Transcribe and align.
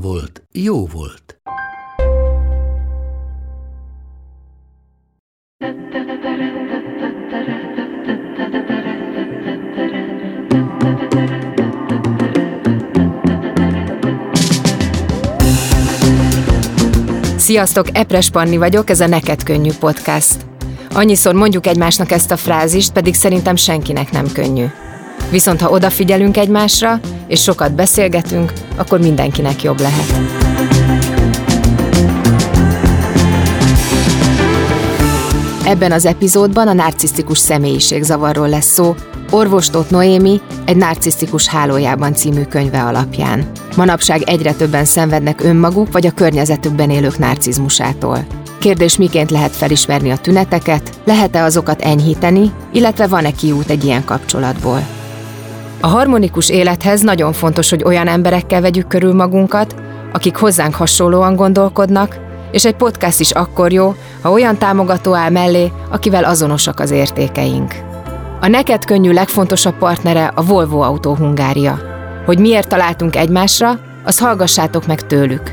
volt, 0.00 0.42
jó 0.52 0.86
volt. 0.86 1.40
Sziasztok, 17.36 17.86
Epres 17.92 18.30
Panni 18.30 18.56
vagyok, 18.56 18.90
ez 18.90 19.00
a 19.00 19.06
Neked 19.06 19.42
Könnyű 19.42 19.70
podcast. 19.80 20.46
Annyiszor 20.90 21.34
mondjuk 21.34 21.66
egymásnak 21.66 22.10
ezt 22.10 22.30
a 22.30 22.36
frázist, 22.36 22.92
pedig 22.92 23.14
szerintem 23.14 23.56
senkinek 23.56 24.10
nem 24.10 24.26
könnyű. 24.32 24.64
Viszont 25.30 25.60
ha 25.60 25.70
odafigyelünk 25.70 26.36
egymásra, 26.36 27.00
és 27.26 27.42
sokat 27.42 27.74
beszélgetünk, 27.74 28.52
akkor 28.76 29.00
mindenkinek 29.00 29.62
jobb 29.62 29.80
lehet. 29.80 30.14
Ebben 35.64 35.92
az 35.92 36.06
epizódban 36.06 36.68
a 36.68 36.72
narcisztikus 36.72 37.38
személyiségzavarról 37.38 38.48
lesz 38.48 38.72
szó, 38.72 38.94
Orvostót 39.30 39.90
Noémi 39.90 40.40
egy 40.64 40.76
narcisztikus 40.76 41.48
hálójában 41.48 42.14
című 42.14 42.42
könyve 42.42 42.82
alapján. 42.82 43.50
Manapság 43.76 44.22
egyre 44.22 44.52
többen 44.52 44.84
szenvednek 44.84 45.44
önmaguk 45.44 45.92
vagy 45.92 46.06
a 46.06 46.10
környezetükben 46.10 46.90
élők 46.90 47.18
narcizmusától. 47.18 48.26
Kérdés, 48.58 48.96
miként 48.96 49.30
lehet 49.30 49.56
felismerni 49.56 50.10
a 50.10 50.16
tüneteket, 50.16 50.90
lehet-e 51.04 51.42
azokat 51.42 51.82
enyhíteni, 51.82 52.52
illetve 52.72 53.06
van-e 53.06 53.30
kiút 53.30 53.70
egy 53.70 53.84
ilyen 53.84 54.04
kapcsolatból. 54.04 54.95
A 55.80 55.86
harmonikus 55.86 56.48
élethez 56.48 57.00
nagyon 57.00 57.32
fontos, 57.32 57.70
hogy 57.70 57.84
olyan 57.84 58.06
emberekkel 58.06 58.60
vegyük 58.60 58.86
körül 58.86 59.14
magunkat, 59.14 59.74
akik 60.12 60.36
hozzánk 60.36 60.74
hasonlóan 60.74 61.36
gondolkodnak, 61.36 62.18
és 62.50 62.64
egy 62.64 62.76
podcast 62.76 63.20
is 63.20 63.30
akkor 63.30 63.72
jó, 63.72 63.94
ha 64.22 64.30
olyan 64.30 64.58
támogató 64.58 65.14
áll 65.14 65.30
mellé, 65.30 65.72
akivel 65.90 66.24
azonosak 66.24 66.80
az 66.80 66.90
értékeink. 66.90 67.74
A 68.40 68.48
neked 68.48 68.84
könnyű 68.84 69.12
legfontosabb 69.12 69.78
partnere 69.78 70.32
a 70.34 70.44
Volvo 70.44 70.80
Autó 70.80 71.14
Hungária. 71.14 71.80
Hogy 72.24 72.38
miért 72.38 72.68
találtunk 72.68 73.16
egymásra, 73.16 73.78
azt 74.04 74.20
hallgassátok 74.20 74.86
meg 74.86 75.06
tőlük. 75.06 75.52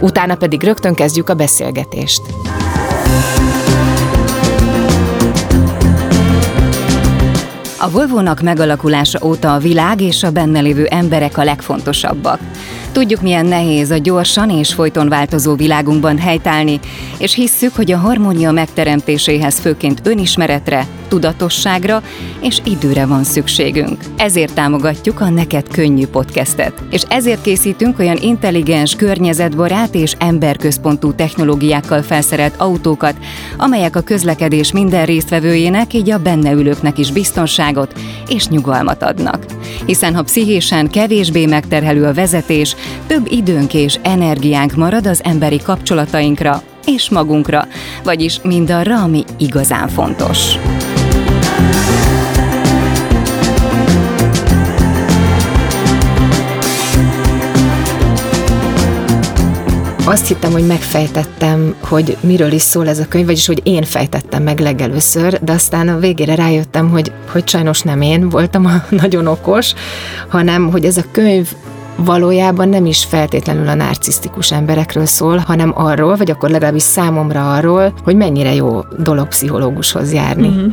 Utána 0.00 0.34
pedig 0.34 0.62
rögtön 0.62 0.94
kezdjük 0.94 1.28
a 1.28 1.34
beszélgetést. 1.34 2.22
A 7.84 7.90
Volvo-nak 7.90 8.40
megalakulása 8.40 9.18
óta 9.22 9.54
a 9.54 9.58
világ 9.58 10.00
és 10.00 10.22
a 10.22 10.30
benne 10.30 10.60
lévő 10.60 10.84
emberek 10.84 11.38
a 11.38 11.44
legfontosabbak. 11.44 12.38
Tudjuk, 12.94 13.20
milyen 13.20 13.46
nehéz 13.46 13.90
a 13.90 13.98
gyorsan 13.98 14.50
és 14.50 14.74
folyton 14.74 15.08
változó 15.08 15.54
világunkban 15.54 16.18
helytállni, 16.18 16.80
és 17.18 17.34
hisszük, 17.34 17.74
hogy 17.76 17.92
a 17.92 17.98
harmónia 17.98 18.50
megteremtéséhez 18.50 19.58
főként 19.58 20.00
önismeretre, 20.04 20.86
tudatosságra 21.08 22.02
és 22.40 22.60
időre 22.64 23.06
van 23.06 23.24
szükségünk. 23.24 24.04
Ezért 24.16 24.54
támogatjuk 24.54 25.20
a 25.20 25.28
Neked 25.28 25.68
Könnyű 25.68 26.06
podcastet, 26.06 26.82
és 26.90 27.02
ezért 27.08 27.42
készítünk 27.42 27.98
olyan 27.98 28.16
intelligens, 28.16 28.96
környezetbarát 28.96 29.94
és 29.94 30.14
emberközpontú 30.18 31.12
technológiákkal 31.12 32.02
felszerelt 32.02 32.54
autókat, 32.56 33.16
amelyek 33.56 33.96
a 33.96 34.00
közlekedés 34.00 34.72
minden 34.72 35.04
résztvevőjének, 35.04 35.92
így 35.92 36.10
a 36.10 36.18
benne 36.18 36.52
ülőknek 36.52 36.98
is 36.98 37.10
biztonságot 37.10 37.92
és 38.28 38.48
nyugalmat 38.48 39.02
adnak. 39.02 39.44
Hiszen 39.86 40.14
ha 40.14 40.22
pszichésen 40.22 40.90
kevésbé 40.90 41.46
megterhelő 41.46 42.04
a 42.04 42.14
vezetés, 42.14 42.76
több 43.06 43.26
időnk 43.30 43.74
és 43.74 43.98
energiánk 44.02 44.74
marad 44.74 45.06
az 45.06 45.20
emberi 45.24 45.58
kapcsolatainkra 45.58 46.62
és 46.86 47.10
magunkra, 47.10 47.66
vagyis 48.04 48.40
mindarra, 48.42 49.02
ami 49.02 49.24
igazán 49.38 49.88
fontos. 49.88 50.58
Azt 60.06 60.26
hittem, 60.26 60.52
hogy 60.52 60.66
megfejtettem, 60.66 61.74
hogy 61.80 62.16
miről 62.20 62.52
is 62.52 62.62
szól 62.62 62.88
ez 62.88 62.98
a 62.98 63.08
könyv, 63.08 63.26
vagyis 63.26 63.46
hogy 63.46 63.60
én 63.62 63.82
fejtettem 63.82 64.42
meg 64.42 64.58
legelőször, 64.58 65.38
de 65.42 65.52
aztán 65.52 65.88
a 65.88 65.98
végére 65.98 66.34
rájöttem, 66.34 66.90
hogy, 66.90 67.12
hogy 67.30 67.48
sajnos 67.48 67.80
nem 67.80 68.00
én 68.00 68.28
voltam 68.28 68.66
a 68.66 68.84
nagyon 69.02 69.26
okos, 69.26 69.72
hanem 70.28 70.70
hogy 70.70 70.84
ez 70.84 70.96
a 70.96 71.04
könyv 71.10 71.48
valójában 71.96 72.68
nem 72.68 72.86
is 72.86 73.04
feltétlenül 73.04 73.68
a 73.68 73.74
narcisztikus 73.74 74.52
emberekről 74.52 75.06
szól, 75.06 75.36
hanem 75.38 75.72
arról, 75.74 76.16
vagy 76.16 76.30
akkor 76.30 76.50
legalábbis 76.50 76.82
számomra 76.82 77.52
arról, 77.52 77.94
hogy 78.04 78.16
mennyire 78.16 78.54
jó 78.54 78.80
dolog 78.98 79.28
pszichológushoz 79.28 80.12
járni. 80.12 80.48
Mm-hmm. 80.48 80.68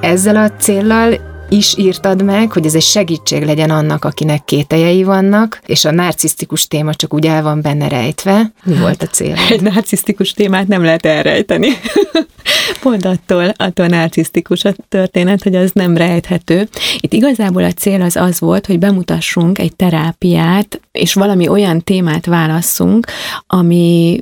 Ezzel 0.00 0.36
a 0.36 0.50
céllal 0.50 1.14
is 1.48 1.74
írtad 1.78 2.24
meg, 2.24 2.52
hogy 2.52 2.66
ez 2.66 2.74
egy 2.74 2.82
segítség 2.82 3.44
legyen 3.44 3.70
annak, 3.70 4.04
akinek 4.04 4.44
kételjei 4.44 5.02
vannak, 5.02 5.60
és 5.66 5.84
a 5.84 5.90
narcisztikus 5.90 6.66
téma 6.66 6.94
csak 6.94 7.14
úgy 7.14 7.26
el 7.26 7.42
van 7.42 7.60
benne 7.60 7.88
rejtve. 7.88 8.52
Mi 8.64 8.72
hát, 8.72 8.82
volt 8.82 9.02
a 9.02 9.06
cél? 9.06 9.34
Egy 9.50 9.60
narcisztikus 9.60 10.32
témát 10.32 10.66
nem 10.68 10.82
lehet 10.82 11.06
elrejteni. 11.06 11.68
Pont 12.82 13.04
attól, 13.04 13.52
attól 13.56 13.86
narcisztikus 13.86 14.64
a 14.64 14.74
történet, 14.88 15.42
hogy 15.42 15.54
az 15.54 15.70
nem 15.72 15.96
rejthető. 15.96 16.68
Itt 16.98 17.12
igazából 17.12 17.64
a 17.64 17.72
cél 17.72 18.02
az 18.02 18.16
az 18.16 18.40
volt, 18.40 18.66
hogy 18.66 18.78
bemutassunk 18.78 19.58
egy 19.58 19.76
terápiát, 19.76 20.80
és 20.92 21.14
valami 21.14 21.48
olyan 21.48 21.82
témát 21.82 22.26
válasszunk, 22.26 23.06
ami 23.46 24.20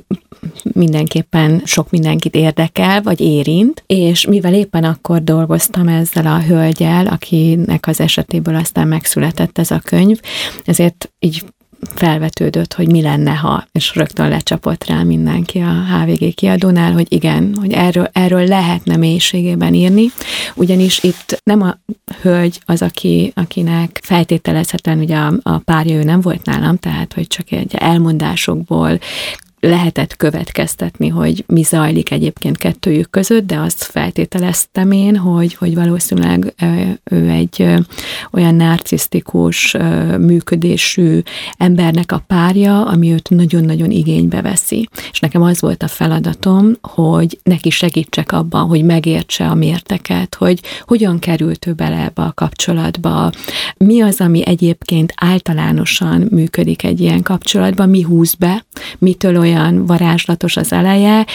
mindenképpen 0.63 1.61
sok 1.65 1.89
mindenkit 1.89 2.35
érdekel, 2.35 3.01
vagy 3.01 3.21
érint, 3.21 3.83
és 3.87 4.25
mivel 4.25 4.53
éppen 4.53 4.83
akkor 4.83 5.23
dolgoztam 5.23 5.87
ezzel 5.87 6.25
a 6.25 6.41
hölgyel, 6.41 7.07
akinek 7.07 7.87
az 7.87 7.99
esetéből 7.99 8.55
aztán 8.55 8.87
megszületett 8.87 9.57
ez 9.57 9.71
a 9.71 9.81
könyv, 9.83 10.19
ezért 10.65 11.11
így 11.19 11.43
felvetődött, 11.93 12.73
hogy 12.73 12.91
mi 12.91 13.01
lenne, 13.01 13.31
ha, 13.31 13.67
és 13.71 13.95
rögtön 13.95 14.29
lecsapott 14.29 14.85
rá 14.85 15.03
mindenki 15.03 15.59
a 15.59 15.83
HVG 15.83 16.33
kiadónál, 16.33 16.91
hogy 16.91 17.05
igen, 17.09 17.55
hogy 17.59 17.71
erről, 17.71 18.09
erről 18.13 18.47
lehetne 18.47 18.97
mélységében 18.97 19.73
írni, 19.73 20.05
ugyanis 20.55 21.03
itt 21.03 21.41
nem 21.43 21.61
a 21.61 21.77
hölgy 22.21 22.59
az, 22.65 22.81
aki, 22.81 23.31
akinek 23.35 23.99
feltételezhetően 24.03 24.99
ugye 24.99 25.17
a, 25.17 25.33
a 25.41 25.57
párja 25.57 25.95
ő 25.95 26.03
nem 26.03 26.21
volt 26.21 26.45
nálam, 26.45 26.77
tehát 26.77 27.13
hogy 27.13 27.27
csak 27.27 27.51
egy 27.51 27.75
elmondásokból 27.75 28.99
lehetett 29.65 30.15
következtetni, 30.15 31.07
hogy 31.07 31.43
mi 31.47 31.63
zajlik 31.63 32.11
egyébként 32.11 32.57
kettőjük 32.57 33.09
között, 33.09 33.45
de 33.45 33.57
azt 33.57 33.83
feltételeztem 33.83 34.91
én, 34.91 35.17
hogy, 35.17 35.53
hogy 35.53 35.75
valószínűleg 35.75 36.53
ő 37.03 37.29
egy 37.29 37.65
olyan 38.31 38.55
narcisztikus 38.55 39.77
működésű 40.19 41.21
embernek 41.57 42.11
a 42.11 42.23
párja, 42.27 42.85
ami 42.85 43.11
őt 43.11 43.29
nagyon-nagyon 43.29 43.91
igénybe 43.91 44.41
veszi. 44.41 44.89
És 45.11 45.19
nekem 45.19 45.41
az 45.41 45.61
volt 45.61 45.83
a 45.83 45.87
feladatom, 45.87 46.71
hogy 46.81 47.39
neki 47.43 47.69
segítsek 47.69 48.31
abban, 48.31 48.67
hogy 48.67 48.83
megértse 48.83 49.47
a 49.47 49.55
mérteket, 49.55 50.35
hogy 50.35 50.59
hogyan 50.81 51.19
került 51.19 51.67
ő 51.67 51.73
bele 51.73 52.03
ebbe 52.03 52.21
a 52.21 52.33
kapcsolatba, 52.33 53.31
mi 53.77 54.01
az, 54.01 54.19
ami 54.19 54.45
egyébként 54.45 55.13
általánosan 55.15 56.27
működik 56.31 56.83
egy 56.83 56.99
ilyen 56.99 57.21
kapcsolatban, 57.21 57.89
mi 57.89 58.01
húz 58.01 58.33
be, 58.33 58.65
mitől 58.99 59.37
olyan 59.37 59.54
olyan 59.59 59.85
varázslatos 59.85 60.57
az 60.57 60.71
eleje, 60.71 61.25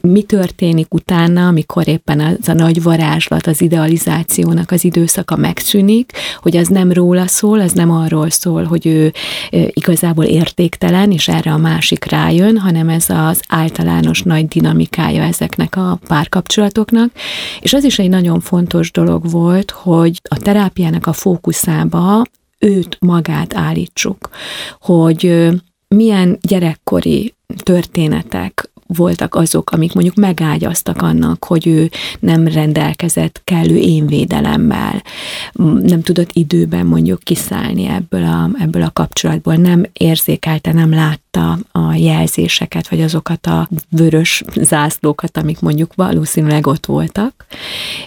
mi 0.00 0.22
történik 0.22 0.94
utána, 0.94 1.46
amikor 1.46 1.88
éppen 1.88 2.20
az 2.20 2.48
a 2.48 2.52
nagy 2.52 2.82
varázslat, 2.82 3.46
az 3.46 3.60
idealizációnak 3.60 4.70
az 4.70 4.84
időszaka 4.84 5.36
megszűnik, 5.36 6.12
hogy 6.36 6.56
az 6.56 6.68
nem 6.68 6.92
róla 6.92 7.26
szól, 7.26 7.60
az 7.60 7.72
nem 7.72 7.90
arról 7.90 8.30
szól, 8.30 8.64
hogy 8.64 8.86
ő 8.86 9.12
igazából 9.50 10.24
értéktelen, 10.24 11.12
és 11.12 11.28
erre 11.28 11.52
a 11.52 11.58
másik 11.58 12.04
rájön, 12.04 12.58
hanem 12.58 12.88
ez 12.88 13.04
az 13.08 13.42
általános 13.48 14.22
nagy 14.22 14.48
dinamikája 14.48 15.22
ezeknek 15.22 15.76
a 15.76 15.98
párkapcsolatoknak. 16.06 17.10
És 17.60 17.72
az 17.72 17.84
is 17.84 17.98
egy 17.98 18.08
nagyon 18.08 18.40
fontos 18.40 18.90
dolog 18.90 19.30
volt, 19.30 19.70
hogy 19.70 20.20
a 20.30 20.36
terápiának 20.36 21.06
a 21.06 21.12
fókuszába 21.12 22.24
őt 22.58 22.96
magát 23.00 23.56
állítsuk, 23.56 24.28
hogy 24.80 25.48
milyen 25.88 26.38
gyerekkori 26.40 27.34
történetek 27.56 28.70
voltak 28.94 29.34
azok, 29.34 29.70
amik 29.70 29.92
mondjuk 29.92 30.16
megágyaztak 30.16 31.02
annak, 31.02 31.44
hogy 31.44 31.66
ő 31.66 31.90
nem 32.20 32.48
rendelkezett 32.48 33.40
kellő 33.44 33.76
énvédelemmel, 33.76 35.02
nem 35.82 36.02
tudott 36.02 36.30
időben 36.32 36.86
mondjuk 36.86 37.20
kiszállni 37.22 37.86
ebből 37.86 38.24
a, 38.24 38.50
ebből 38.58 38.82
a 38.82 38.90
kapcsolatból, 38.92 39.54
nem 39.54 39.84
érzékelte, 39.92 40.72
nem 40.72 40.90
látta 40.90 41.58
a 41.72 41.94
jelzéseket, 41.94 42.88
vagy 42.88 43.00
azokat 43.00 43.46
a 43.46 43.68
vörös 43.90 44.42
zászlókat, 44.54 45.36
amik 45.36 45.60
mondjuk 45.60 45.94
valószínűleg 45.94 46.66
ott 46.66 46.86
voltak, 46.86 47.46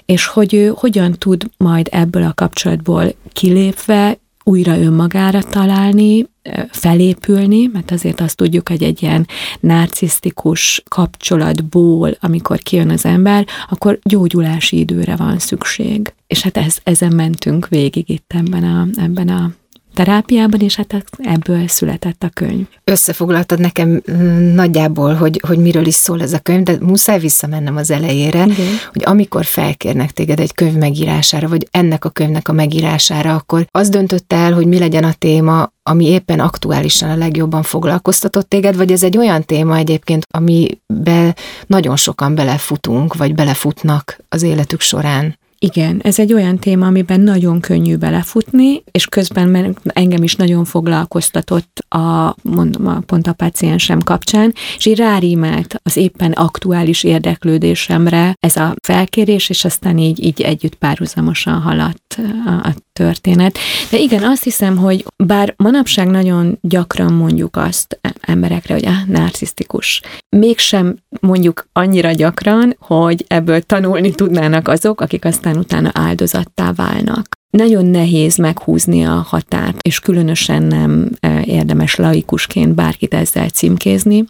és 0.05 0.25
hogy 0.25 0.53
ő 0.53 0.73
hogyan 0.75 1.11
tud 1.11 1.49
majd 1.57 1.87
ebből 1.91 2.23
a 2.23 2.33
kapcsolatból 2.33 3.13
kilépve 3.33 4.17
újra 4.43 4.79
önmagára 4.79 5.43
találni, 5.43 6.25
felépülni, 6.69 7.69
mert 7.73 7.91
azért 7.91 8.21
azt 8.21 8.35
tudjuk, 8.35 8.69
hogy 8.69 8.83
egy 8.83 9.01
ilyen 9.01 9.27
narcisztikus 9.59 10.83
kapcsolatból, 10.87 12.17
amikor 12.19 12.59
kijön 12.59 12.89
az 12.89 13.05
ember, 13.05 13.47
akkor 13.69 13.99
gyógyulási 14.03 14.79
időre 14.79 15.15
van 15.15 15.39
szükség. 15.39 16.13
És 16.27 16.41
hát 16.41 16.57
ez, 16.57 16.77
ezen 16.83 17.13
mentünk 17.13 17.67
végig 17.67 18.09
itt 18.09 18.33
ebben 18.35 18.63
a, 18.63 18.87
ebben 19.01 19.27
a 19.27 19.51
terápiában, 19.93 20.59
és 20.59 20.75
hát 20.75 21.05
ebből 21.17 21.67
született 21.67 22.23
a 22.23 22.29
könyv. 22.33 22.65
Összefoglaltad 22.83 23.59
nekem 23.59 24.01
mm, 24.11 24.53
nagyjából, 24.53 25.13
hogy, 25.13 25.41
hogy 25.47 25.57
miről 25.57 25.85
is 25.85 25.95
szól 25.95 26.21
ez 26.21 26.33
a 26.33 26.39
könyv, 26.39 26.63
de 26.63 26.77
muszáj 26.79 27.19
visszamennem 27.19 27.75
az 27.75 27.91
elejére, 27.91 28.43
Igen. 28.43 28.67
hogy 28.93 29.01
amikor 29.05 29.45
felkérnek 29.45 30.11
téged 30.11 30.39
egy 30.39 30.53
könyv 30.53 30.75
megírására, 30.75 31.47
vagy 31.47 31.67
ennek 31.71 32.05
a 32.05 32.09
könyvnek 32.09 32.47
a 32.47 32.53
megírására, 32.53 33.35
akkor 33.35 33.67
az 33.71 33.89
döntött 33.89 34.33
el, 34.33 34.53
hogy 34.53 34.65
mi 34.65 34.79
legyen 34.79 35.03
a 35.03 35.13
téma, 35.13 35.71
ami 35.83 36.05
éppen 36.05 36.39
aktuálisan 36.39 37.09
a 37.09 37.15
legjobban 37.15 37.63
foglalkoztatott 37.63 38.49
téged, 38.49 38.75
vagy 38.75 38.91
ez 38.91 39.03
egy 39.03 39.17
olyan 39.17 39.43
téma 39.43 39.77
egyébként, 39.77 40.25
amibe 40.31 41.35
nagyon 41.67 41.95
sokan 41.95 42.35
belefutunk, 42.35 43.15
vagy 43.15 43.35
belefutnak 43.35 44.17
az 44.29 44.41
életük 44.41 44.81
során? 44.81 45.41
Igen, 45.63 45.99
ez 46.03 46.19
egy 46.19 46.33
olyan 46.33 46.57
téma, 46.57 46.85
amiben 46.85 47.19
nagyon 47.19 47.59
könnyű 47.59 47.95
belefutni, 47.95 48.83
és 48.91 49.05
közben 49.05 49.77
engem 49.83 50.23
is 50.23 50.35
nagyon 50.35 50.65
foglalkoztatott 50.65 51.85
a, 51.89 52.35
mondom, 52.41 52.87
a 52.87 52.99
pont 52.99 53.27
a 53.27 53.33
páciensem 53.33 53.99
kapcsán, 53.99 54.53
és 54.77 54.85
így 54.85 54.97
rárímelt 54.97 55.75
az 55.83 55.97
éppen 55.97 56.31
aktuális 56.31 57.03
érdeklődésemre 57.03 58.35
ez 58.39 58.55
a 58.55 58.75
felkérés, 58.83 59.49
és 59.49 59.65
aztán 59.65 59.97
így, 59.97 60.23
így 60.23 60.41
együtt 60.41 60.75
párhuzamosan 60.75 61.61
haladt 61.61 62.19
a, 62.45 62.49
a 62.49 62.73
történet. 62.93 63.57
De 63.91 63.97
igen, 63.97 64.23
azt 64.23 64.43
hiszem, 64.43 64.77
hogy 64.77 65.05
bár 65.23 65.53
manapság 65.57 66.07
nagyon 66.07 66.57
gyakran 66.61 67.13
mondjuk 67.13 67.55
azt 67.55 67.99
emberekre, 68.21 68.73
hogy 68.73 68.85
ah, 68.85 69.07
narcisztikus, 69.07 70.01
mégsem 70.29 70.95
mondjuk 71.21 71.67
annyira 71.71 72.11
gyakran, 72.11 72.75
hogy 72.79 73.25
ebből 73.27 73.61
tanulni 73.61 74.11
tudnának 74.11 74.67
azok, 74.67 75.01
akik 75.01 75.25
aztán 75.25 75.57
utána 75.57 75.89
áldozattá 75.93 76.71
válnak. 76.71 77.27
Nagyon 77.49 77.85
nehéz 77.85 78.37
meghúzni 78.37 79.05
a 79.05 79.25
határt, 79.27 79.77
és 79.81 79.99
különösen 79.99 80.63
nem 80.63 81.09
eh, 81.19 81.47
érdemes 81.47 81.95
laikusként 81.95 82.75
bárkit 82.75 83.13
ezzel 83.13 83.49
címkézni, 83.49 84.25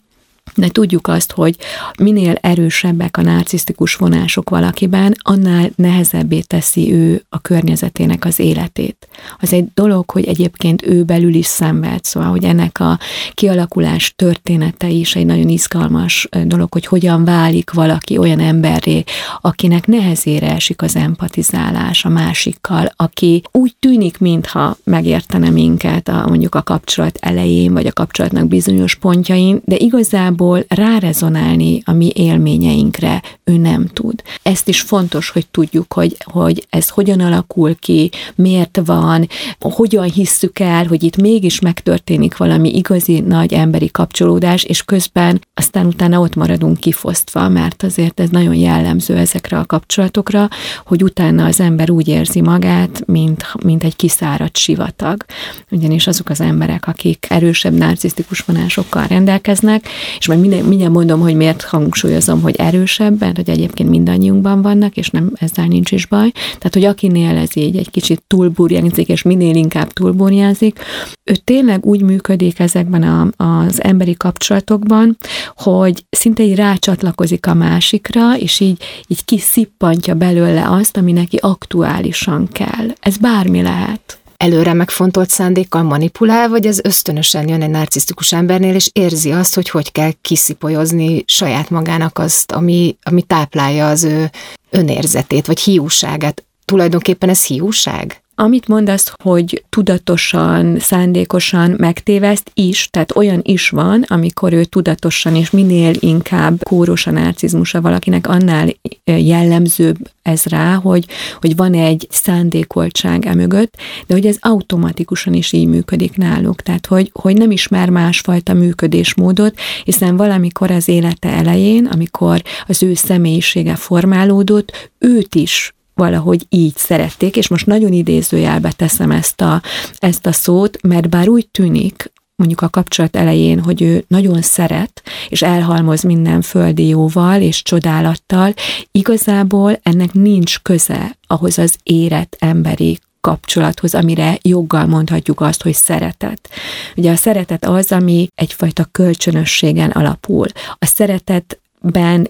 de 0.55 0.67
tudjuk 0.67 1.07
azt, 1.07 1.31
hogy 1.31 1.55
minél 1.99 2.37
erősebbek 2.41 3.17
a 3.17 3.21
narcisztikus 3.21 3.95
vonások 3.95 4.49
valakiben, 4.49 5.15
annál 5.21 5.69
nehezebbé 5.75 6.39
teszi 6.39 6.93
ő 6.93 7.23
a 7.29 7.39
környezetének 7.39 8.25
az 8.25 8.39
életét. 8.39 9.07
Az 9.39 9.53
egy 9.53 9.65
dolog, 9.73 10.09
hogy 10.09 10.25
egyébként 10.25 10.85
ő 10.85 11.03
belül 11.03 11.33
is 11.33 11.45
szenved, 11.45 12.03
szóval, 12.03 12.29
hogy 12.29 12.43
ennek 12.43 12.79
a 12.79 12.99
kialakulás 13.33 14.13
története 14.15 14.89
is 14.89 15.15
egy 15.15 15.25
nagyon 15.25 15.49
izgalmas 15.49 16.27
dolog, 16.45 16.73
hogy 16.73 16.85
hogyan 16.85 17.25
válik 17.25 17.71
valaki 17.71 18.17
olyan 18.17 18.39
emberré, 18.39 19.03
akinek 19.41 19.87
nehezére 19.87 20.51
esik 20.53 20.81
az 20.81 20.95
empatizálás 20.95 22.05
a 22.05 22.09
másikkal, 22.09 22.91
aki 22.95 23.41
úgy 23.51 23.75
tűnik, 23.79 24.19
mintha 24.19 24.77
megértene 24.83 25.49
minket 25.49 26.07
a, 26.07 26.25
mondjuk 26.27 26.55
a 26.55 26.63
kapcsolat 26.63 27.17
elején, 27.21 27.73
vagy 27.73 27.85
a 27.85 27.93
kapcsolatnak 27.93 28.47
bizonyos 28.47 28.95
pontjain, 28.95 29.61
de 29.65 29.75
igazából 29.75 30.32
igazából 30.33 30.65
rárezonálni 30.67 31.81
a 31.85 31.91
mi 31.91 32.11
élményeinkre 32.15 33.21
ő 33.43 33.57
nem 33.57 33.87
tud. 33.93 34.21
Ezt 34.43 34.67
is 34.67 34.81
fontos, 34.81 35.29
hogy 35.29 35.47
tudjuk, 35.47 35.93
hogy, 35.93 36.17
hogy 36.23 36.67
ez 36.69 36.89
hogyan 36.89 37.19
alakul 37.19 37.75
ki, 37.75 38.11
miért 38.35 38.81
van, 38.85 39.27
hogyan 39.59 40.11
hisszük 40.11 40.59
el, 40.59 40.85
hogy 40.85 41.03
itt 41.03 41.17
mégis 41.17 41.59
megtörténik 41.59 42.37
valami 42.37 42.75
igazi 42.75 43.19
nagy 43.19 43.53
emberi 43.53 43.91
kapcsolódás, 43.91 44.63
és 44.63 44.83
közben 44.83 45.41
aztán 45.53 45.85
utána 45.85 46.19
ott 46.19 46.35
maradunk 46.35 46.77
kifosztva, 46.77 47.49
mert 47.49 47.83
azért 47.83 48.19
ez 48.19 48.29
nagyon 48.29 48.55
jellemző 48.55 49.17
ezekre 49.17 49.57
a 49.57 49.65
kapcsolatokra, 49.65 50.49
hogy 50.85 51.03
utána 51.03 51.45
az 51.45 51.59
ember 51.59 51.89
úgy 51.89 52.07
érzi 52.07 52.41
magát, 52.41 53.03
mint, 53.05 53.63
mint 53.63 53.83
egy 53.83 53.95
kiszáradt 53.95 54.57
sivatag. 54.57 55.25
Ugyanis 55.71 56.07
azok 56.07 56.29
az 56.29 56.41
emberek, 56.41 56.87
akik 56.87 57.25
erősebb 57.29 57.73
narcisztikus 57.73 58.39
vonásokkal 58.39 59.07
rendelkeznek, 59.07 59.87
és 60.23 60.29
majd 60.29 60.41
minden, 60.41 60.65
mindjárt 60.65 60.93
mondom, 60.93 61.19
hogy 61.19 61.35
miért 61.35 61.61
hangsúlyozom, 61.61 62.41
hogy 62.41 62.55
erősebb, 62.55 63.19
mert 63.19 63.35
hogy 63.35 63.49
egyébként 63.49 63.89
mindannyiunkban 63.89 64.61
vannak, 64.61 64.97
és 64.97 65.09
nem 65.09 65.31
ezzel 65.35 65.65
nincs 65.65 65.91
is 65.91 66.05
baj. 66.05 66.31
Tehát, 66.31 66.73
hogy 66.73 66.83
akinél 66.83 67.37
ez 67.37 67.57
így 67.57 67.77
egy 67.77 67.91
kicsit 67.91 68.23
túlburjánzik, 68.27 69.07
és 69.07 69.21
minél 69.21 69.55
inkább 69.55 69.93
túlburjánzik, 69.93 70.79
ő 71.23 71.35
tényleg 71.43 71.85
úgy 71.85 72.01
működik 72.01 72.59
ezekben 72.59 73.03
a, 73.03 73.43
az 73.43 73.83
emberi 73.83 74.13
kapcsolatokban, 74.13 75.17
hogy 75.55 76.05
szinte 76.09 76.43
így 76.43 76.55
rácsatlakozik 76.55 77.47
a 77.47 77.53
másikra, 77.53 78.37
és 78.37 78.59
így, 78.59 78.83
így 79.07 79.25
kiszippantja 79.25 80.13
belőle 80.13 80.69
azt, 80.69 80.97
ami 80.97 81.11
neki 81.11 81.37
aktuálisan 81.41 82.47
kell. 82.51 82.87
Ez 82.99 83.17
bármi 83.17 83.61
lehet 83.61 84.22
előre 84.43 84.73
megfontolt 84.73 85.29
szándékkal 85.29 85.83
manipulál, 85.83 86.49
vagy 86.49 86.65
ez 86.65 86.79
ösztönösen 86.83 87.47
jön 87.47 87.61
egy 87.61 87.69
narcisztikus 87.69 88.33
embernél, 88.33 88.75
és 88.75 88.89
érzi 88.93 89.31
azt, 89.31 89.55
hogy 89.55 89.69
hogy 89.69 89.91
kell 89.91 90.11
kiszipolyozni 90.21 91.23
saját 91.27 91.69
magának 91.69 92.19
azt, 92.19 92.51
ami, 92.51 92.97
ami 93.03 93.21
táplálja 93.21 93.87
az 93.87 94.03
ő 94.03 94.29
önérzetét, 94.69 95.45
vagy 95.45 95.59
hiúságát. 95.59 96.43
Tulajdonképpen 96.65 97.29
ez 97.29 97.45
hiúság? 97.45 98.22
Amit 98.35 98.67
mondasz, 98.67 99.13
hogy 99.21 99.63
tudatosan, 99.69 100.79
szándékosan 100.79 101.75
megtéveszt 101.77 102.51
is, 102.53 102.87
tehát 102.91 103.15
olyan 103.15 103.39
is 103.43 103.69
van, 103.69 104.05
amikor 104.07 104.53
ő 104.53 104.63
tudatosan 104.63 105.35
és 105.35 105.49
minél 105.49 105.93
inkább 105.99 106.63
kóros 106.63 107.07
a 107.07 107.11
narcizmusa 107.11 107.81
valakinek, 107.81 108.27
annál 108.27 108.67
jellemzőbb 109.05 109.97
ez 110.21 110.43
rá, 110.43 110.73
hogy, 110.73 111.05
hogy 111.41 111.55
van 111.55 111.73
egy 111.73 112.07
szándékoltság 112.09 113.25
emögött, 113.25 113.77
de 114.07 114.13
hogy 114.13 114.25
ez 114.25 114.37
automatikusan 114.39 115.33
is 115.33 115.51
így 115.51 115.67
működik 115.67 116.17
náluk. 116.17 116.61
Tehát, 116.61 116.85
hogy, 116.85 117.09
hogy 117.13 117.37
nem 117.37 117.51
ismer 117.51 117.89
másfajta 117.89 118.53
működésmódot, 118.53 119.59
hiszen 119.83 120.17
valamikor 120.17 120.71
az 120.71 120.87
élete 120.87 121.29
elején, 121.29 121.85
amikor 121.85 122.41
az 122.67 122.83
ő 122.83 122.93
személyisége 122.93 123.75
formálódott, 123.75 124.91
őt 124.97 125.35
is 125.35 125.73
valahogy 125.93 126.45
így 126.49 126.75
szerették, 126.77 127.35
és 127.35 127.47
most 127.47 127.65
nagyon 127.65 127.93
idézőjelbe 127.93 128.71
teszem 128.71 129.11
ezt 129.11 129.41
a, 129.41 129.61
ezt 129.97 130.25
a 130.25 130.31
szót, 130.31 130.81
mert 130.81 131.09
bár 131.09 131.27
úgy 131.27 131.47
tűnik, 131.47 132.11
mondjuk 132.35 132.61
a 132.61 132.69
kapcsolat 132.69 133.15
elején, 133.15 133.59
hogy 133.59 133.81
ő 133.81 134.03
nagyon 134.07 134.41
szeret, 134.41 135.01
és 135.29 135.41
elhalmoz 135.41 136.01
minden 136.01 136.41
földi 136.41 136.87
jóval 136.87 137.41
és 137.41 137.63
csodálattal, 137.63 138.53
igazából 138.91 139.79
ennek 139.83 140.13
nincs 140.13 140.59
köze 140.61 141.17
ahhoz 141.27 141.57
az 141.57 141.75
érett 141.83 142.35
emberi 142.39 142.99
kapcsolathoz, 143.21 143.95
amire 143.95 144.37
joggal 144.41 144.85
mondhatjuk 144.85 145.41
azt, 145.41 145.63
hogy 145.63 145.73
szeretet. 145.73 146.49
Ugye 146.95 147.11
a 147.11 147.15
szeretet 147.15 147.65
az, 147.65 147.91
ami 147.91 148.27
egyfajta 148.35 148.85
kölcsönösségen 148.91 149.89
alapul. 149.89 150.47
A 150.73 150.85
szeretet 150.85 151.59
ben 151.83 152.29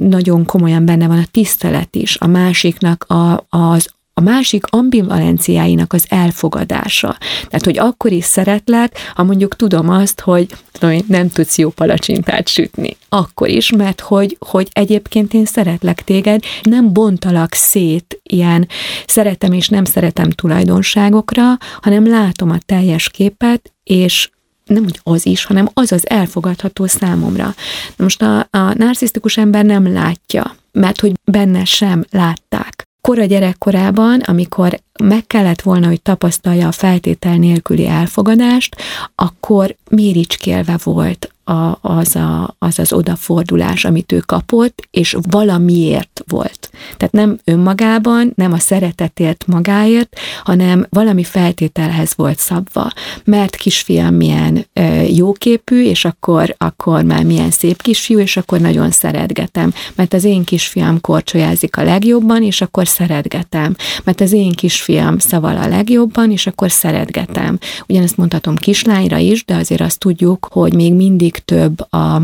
nagyon 0.00 0.44
komolyan 0.44 0.84
benne 0.84 1.06
van 1.06 1.18
a 1.18 1.26
tisztelet 1.30 1.96
is, 1.96 2.16
a 2.16 2.26
másiknak 2.26 3.04
a, 3.08 3.46
az 3.48 3.88
a 4.16 4.20
másik 4.20 4.64
ambivalenciáinak 4.70 5.92
az 5.92 6.06
elfogadása. 6.08 7.16
Tehát, 7.46 7.64
hogy 7.64 7.78
akkor 7.78 8.12
is 8.12 8.24
szeretlek, 8.24 8.98
ha 9.14 9.22
mondjuk 9.22 9.56
tudom 9.56 9.88
azt, 9.88 10.20
hogy 10.20 10.46
tudom, 10.72 10.98
nem 11.06 11.28
tudsz 11.28 11.58
jó 11.58 11.70
palacsintát 11.70 12.48
sütni. 12.48 12.96
Akkor 13.08 13.48
is, 13.48 13.70
mert 13.70 14.00
hogy, 14.00 14.36
hogy 14.38 14.68
egyébként 14.72 15.34
én 15.34 15.44
szeretlek 15.44 16.02
téged, 16.02 16.42
nem 16.62 16.92
bontalak 16.92 17.52
szét 17.52 18.20
ilyen 18.22 18.68
szeretem 19.06 19.52
és 19.52 19.68
nem 19.68 19.84
szeretem 19.84 20.30
tulajdonságokra, 20.30 21.58
hanem 21.80 22.08
látom 22.08 22.50
a 22.50 22.58
teljes 22.66 23.08
képet, 23.08 23.72
és 23.84 24.30
nem 24.64 24.84
úgy 24.84 25.00
az 25.02 25.26
is, 25.26 25.44
hanem 25.44 25.68
az 25.72 25.92
az 25.92 26.08
elfogadható 26.08 26.86
számomra. 26.86 27.54
Na 27.96 28.04
most 28.04 28.22
a, 28.22 28.38
a 28.38 28.74
narcisztikus 28.74 29.36
ember 29.36 29.64
nem 29.64 29.92
látja, 29.92 30.56
mert 30.72 31.00
hogy 31.00 31.12
benne 31.24 31.64
sem 31.64 32.04
látták 32.10 32.84
kora 33.08 33.24
gyerekkorában, 33.24 34.20
amikor 34.20 34.80
meg 35.02 35.26
kellett 35.26 35.62
volna, 35.62 35.86
hogy 35.86 36.02
tapasztalja 36.02 36.68
a 36.68 36.72
feltétel 36.72 37.36
nélküli 37.36 37.86
elfogadást, 37.86 38.76
akkor 39.14 39.76
méricskélve 39.90 40.78
volt 40.82 41.32
a, 41.44 41.78
az, 41.80 42.16
a, 42.16 42.54
az 42.58 42.78
az 42.78 42.92
odafordulás, 42.92 43.84
amit 43.84 44.12
ő 44.12 44.18
kapott, 44.18 44.88
és 44.90 45.16
valamiért 45.30 46.22
volt. 46.26 46.63
Tehát 46.96 47.12
nem 47.12 47.38
önmagában, 47.44 48.32
nem 48.34 48.52
a 48.52 48.58
szeretetért 48.58 49.44
magáért, 49.46 50.18
hanem 50.42 50.86
valami 50.90 51.24
feltételhez 51.24 52.12
volt 52.16 52.38
szabva. 52.38 52.90
Mert 53.24 53.56
kisfiam 53.56 54.14
milyen 54.14 54.66
jóképű, 55.08 55.84
és 55.84 56.04
akkor, 56.04 56.54
akkor 56.58 57.02
már 57.02 57.24
milyen 57.24 57.50
szép 57.50 57.82
kisfiú, 57.82 58.18
és 58.18 58.36
akkor 58.36 58.60
nagyon 58.60 58.90
szeretgetem. 58.90 59.72
Mert 59.94 60.14
az 60.14 60.24
én 60.24 60.44
kisfiam 60.44 61.00
korcsolyázik 61.00 61.76
a 61.76 61.82
legjobban, 61.82 62.42
és 62.42 62.60
akkor 62.60 62.88
szeretgetem. 62.88 63.76
Mert 64.04 64.20
az 64.20 64.32
én 64.32 64.52
kisfiam 64.52 65.18
szaval 65.18 65.56
a 65.56 65.68
legjobban, 65.68 66.30
és 66.30 66.46
akkor 66.46 66.70
szeretgetem. 66.70 67.58
Ugyanezt 67.88 68.16
mondhatom 68.16 68.56
kislányra 68.56 69.16
is, 69.16 69.44
de 69.44 69.54
azért 69.54 69.80
azt 69.80 69.98
tudjuk, 69.98 70.48
hogy 70.50 70.74
még 70.74 70.92
mindig 70.92 71.38
több 71.38 71.92
a 71.92 72.22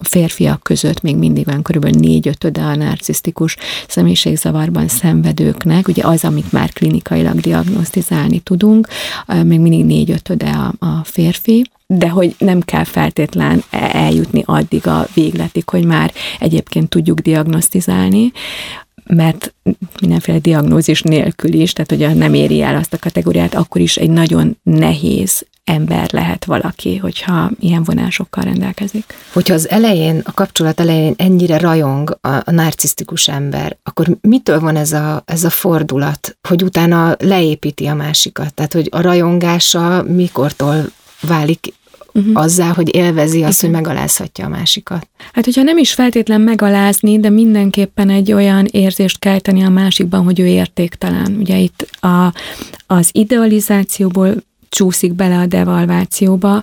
férfiak 0.00 0.62
között, 0.62 1.02
még 1.02 1.16
mindig 1.16 1.44
van 1.44 1.62
körülbelül 1.62 2.00
négy-ötöde 2.00 2.60
a 2.60 2.76
narcisztikus 2.76 3.56
személyiségzavarban 3.88 4.88
szenvedőknek, 4.88 5.88
ugye 5.88 6.02
az, 6.06 6.24
amit 6.24 6.52
már 6.52 6.72
klinikailag 6.72 7.40
diagnosztizálni 7.40 8.38
tudunk, 8.38 8.88
még 9.44 9.60
mindig 9.60 9.84
négy-ötöde 9.84 10.50
a, 10.50 10.86
a 10.86 11.04
férfi, 11.04 11.70
de 11.86 12.08
hogy 12.08 12.34
nem 12.38 12.60
kell 12.60 12.84
feltétlen 12.84 13.62
eljutni 13.70 14.42
addig 14.46 14.86
a 14.86 15.06
végletig, 15.14 15.68
hogy 15.68 15.84
már 15.84 16.12
egyébként 16.38 16.88
tudjuk 16.88 17.18
diagnosztizálni, 17.18 18.32
mert 19.06 19.54
mindenféle 20.00 20.38
diagnózis 20.38 21.02
nélkül 21.02 21.52
is, 21.52 21.72
tehát 21.72 21.90
hogyha 21.90 22.12
nem 22.12 22.34
éri 22.34 22.62
el 22.62 22.76
azt 22.76 22.92
a 22.92 22.98
kategóriát, 22.98 23.54
akkor 23.54 23.80
is 23.80 23.96
egy 23.96 24.10
nagyon 24.10 24.56
nehéz 24.62 25.46
ember 25.70 26.08
lehet 26.12 26.44
valaki, 26.44 26.96
hogyha 26.96 27.50
ilyen 27.60 27.82
vonásokkal 27.82 28.44
rendelkezik. 28.44 29.04
Hogyha 29.32 29.54
az 29.54 29.68
elején, 29.68 30.22
a 30.24 30.32
kapcsolat 30.32 30.80
elején 30.80 31.14
ennyire 31.16 31.58
rajong 31.58 32.18
a, 32.20 32.28
a 32.28 32.50
narcisztikus 32.50 33.28
ember, 33.28 33.76
akkor 33.82 34.06
mitől 34.20 34.60
van 34.60 34.76
ez 34.76 34.92
a, 34.92 35.22
ez 35.26 35.44
a 35.44 35.50
fordulat, 35.50 36.36
hogy 36.48 36.62
utána 36.62 37.16
leépíti 37.18 37.86
a 37.86 37.94
másikat? 37.94 38.54
Tehát, 38.54 38.72
hogy 38.72 38.88
a 38.90 39.00
rajongása 39.00 40.02
mikortól 40.02 40.84
válik 41.20 41.74
uh-huh. 42.12 42.42
azzá, 42.42 42.72
hogy 42.72 42.94
élvezi 42.94 43.42
azt, 43.42 43.62
Igen. 43.62 43.74
hogy 43.74 43.82
megalázhatja 43.82 44.44
a 44.44 44.48
másikat. 44.48 45.08
Hát, 45.32 45.44
hogyha 45.44 45.62
nem 45.62 45.78
is 45.78 45.92
feltétlen 45.92 46.40
megalázni, 46.40 47.20
de 47.20 47.30
mindenképpen 47.30 48.10
egy 48.10 48.32
olyan 48.32 48.66
érzést 48.70 49.18
kelteni 49.18 49.62
a 49.62 49.68
másikban, 49.68 50.24
hogy 50.24 50.40
ő 50.40 50.46
értéktelen. 50.46 51.36
Ugye 51.40 51.56
itt 51.56 51.88
a, 52.00 52.32
az 52.86 53.08
idealizációból 53.12 54.34
csúszik 54.70 55.12
bele 55.12 55.38
a 55.38 55.46
devalvációba, 55.46 56.62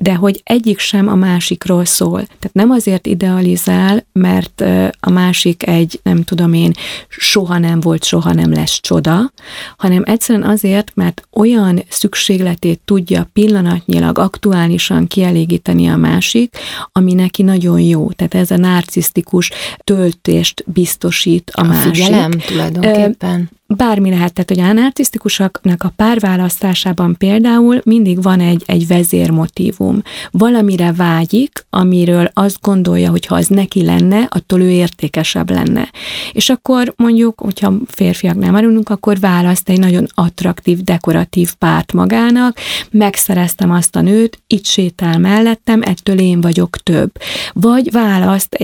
de 0.00 0.14
hogy 0.14 0.40
egyik 0.44 0.78
sem 0.78 1.08
a 1.08 1.14
másikról 1.14 1.84
szól. 1.84 2.22
Tehát 2.22 2.50
nem 2.52 2.70
azért 2.70 3.06
idealizál, 3.06 4.06
mert 4.12 4.64
a 5.00 5.10
másik 5.10 5.66
egy, 5.66 6.00
nem 6.02 6.22
tudom 6.24 6.52
én, 6.52 6.72
soha 7.08 7.58
nem 7.58 7.80
volt, 7.80 8.04
soha 8.04 8.32
nem 8.32 8.52
lesz 8.52 8.80
csoda, 8.80 9.32
hanem 9.76 10.02
egyszerűen 10.06 10.48
azért, 10.48 10.92
mert 10.94 11.28
olyan 11.32 11.82
szükségletét 11.88 12.80
tudja 12.84 13.28
pillanatnyilag, 13.32 14.18
aktuálisan 14.18 15.06
kielégíteni 15.06 15.88
a 15.88 15.96
másik, 15.96 16.56
ami 16.92 17.14
neki 17.14 17.42
nagyon 17.42 17.80
jó. 17.80 18.10
Tehát 18.10 18.34
ez 18.34 18.50
a 18.50 18.56
narcisztikus 18.56 19.50
töltést 19.84 20.64
biztosít 20.66 21.50
a, 21.54 21.60
a 21.60 21.64
másik. 21.64 21.94
Figyelem 21.94 22.30
tulajdonképpen 22.30 23.50
bármi 23.76 24.10
lehet, 24.10 24.32
tehát 24.32 24.48
hogy 24.48 24.60
a 24.60 24.82
narcisztikusoknak 24.82 25.82
a 25.82 25.92
párválasztásában 25.96 27.16
például 27.18 27.80
mindig 27.84 28.22
van 28.22 28.40
egy, 28.40 28.62
egy 28.66 28.86
vezérmotívum. 28.86 30.02
Valamire 30.30 30.92
vágyik, 30.92 31.66
amiről 31.70 32.30
azt 32.32 32.60
gondolja, 32.60 33.10
hogy 33.10 33.26
ha 33.26 33.34
az 33.34 33.46
neki 33.46 33.84
lenne, 33.84 34.26
attól 34.28 34.60
ő 34.60 34.70
értékesebb 34.70 35.50
lenne. 35.50 35.90
És 36.32 36.50
akkor 36.50 36.92
mondjuk, 36.96 37.40
hogyha 37.40 37.72
férfiak 37.86 38.36
nem 38.36 38.50
marulunk, 38.50 38.88
akkor 38.88 39.18
választ 39.18 39.68
egy 39.68 39.78
nagyon 39.78 40.06
attraktív, 40.14 40.82
dekoratív 40.82 41.54
párt 41.54 41.92
magának, 41.92 42.58
megszereztem 42.90 43.70
azt 43.70 43.96
a 43.96 44.00
nőt, 44.00 44.42
itt 44.46 44.64
sétál 44.64 45.18
mellettem, 45.18 45.82
ettől 45.82 46.18
én 46.18 46.40
vagyok 46.40 46.76
több. 46.76 47.10
Vagy 47.52 47.90
választ 47.92 48.54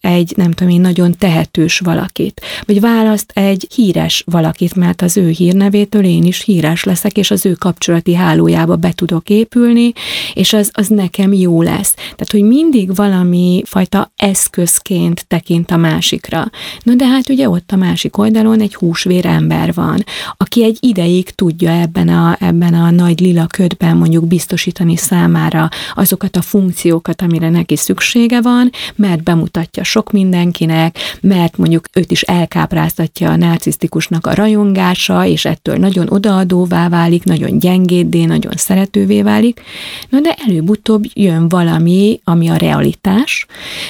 egy, 0.00 0.32
nem 0.36 0.50
tudom 0.50 0.72
én, 0.72 0.80
nagyon 0.80 1.14
tehetős 1.18 1.78
valakit. 1.78 2.40
Vagy 2.66 2.80
választ 2.80 3.30
egy 3.34 3.68
híres 3.74 4.22
valakit, 4.26 4.50
valakit, 4.52 4.74
mert 4.74 5.02
az 5.02 5.16
ő 5.16 5.28
hírnevétől 5.28 6.04
én 6.04 6.24
is 6.24 6.42
híres 6.42 6.84
leszek, 6.84 7.16
és 7.16 7.30
az 7.30 7.46
ő 7.46 7.52
kapcsolati 7.52 8.14
hálójába 8.14 8.76
be 8.76 8.92
tudok 8.92 9.28
épülni, 9.28 9.92
és 10.34 10.52
az, 10.52 10.70
az 10.72 10.88
nekem 10.88 11.32
jó 11.32 11.62
lesz. 11.62 11.94
Tehát, 11.94 12.30
hogy 12.30 12.42
mindig 12.42 12.94
valami 12.94 13.62
fajta 13.66 14.12
eszközként 14.16 15.24
tekint 15.28 15.70
a 15.70 15.76
másikra. 15.76 16.50
Na 16.82 16.94
de 16.94 17.06
hát 17.06 17.28
ugye 17.28 17.48
ott 17.48 17.70
a 17.72 17.76
másik 17.76 18.18
oldalon 18.18 18.60
egy 18.60 18.74
húsvér 18.74 19.26
ember 19.26 19.74
van, 19.74 20.04
aki 20.36 20.64
egy 20.64 20.78
ideig 20.80 21.30
tudja 21.30 21.70
ebben 21.70 22.08
a, 22.08 22.36
ebben 22.40 22.74
a 22.74 22.90
nagy 22.90 23.20
lila 23.20 23.46
ködben 23.46 23.96
mondjuk 23.96 24.26
biztosítani 24.26 24.96
számára 24.96 25.68
azokat 25.94 26.36
a 26.36 26.42
funkciókat, 26.42 27.22
amire 27.22 27.50
neki 27.50 27.76
szüksége 27.76 28.40
van, 28.40 28.70
mert 28.94 29.22
bemutatja 29.22 29.84
sok 29.84 30.12
mindenkinek, 30.12 30.98
mert 31.20 31.56
mondjuk 31.56 31.88
őt 31.92 32.10
is 32.10 32.22
elkápráztatja 32.22 33.30
a 33.30 33.36
narcisztikusnak 33.36 34.26
a 34.26 34.34
rajongása, 34.42 35.26
és 35.26 35.44
ettől 35.44 35.76
nagyon 35.76 36.06
odaadóvá 36.08 36.88
válik, 36.88 37.24
nagyon 37.24 37.58
gyengéddé, 37.58 38.24
nagyon 38.24 38.52
szeretővé 38.56 39.22
válik. 39.22 39.60
Na 40.08 40.20
de 40.20 40.36
előbb-utóbb 40.46 41.04
jön 41.12 41.48
valami, 41.48 42.20
ami 42.24 42.48
a 42.48 42.56
realitás, 42.56 43.46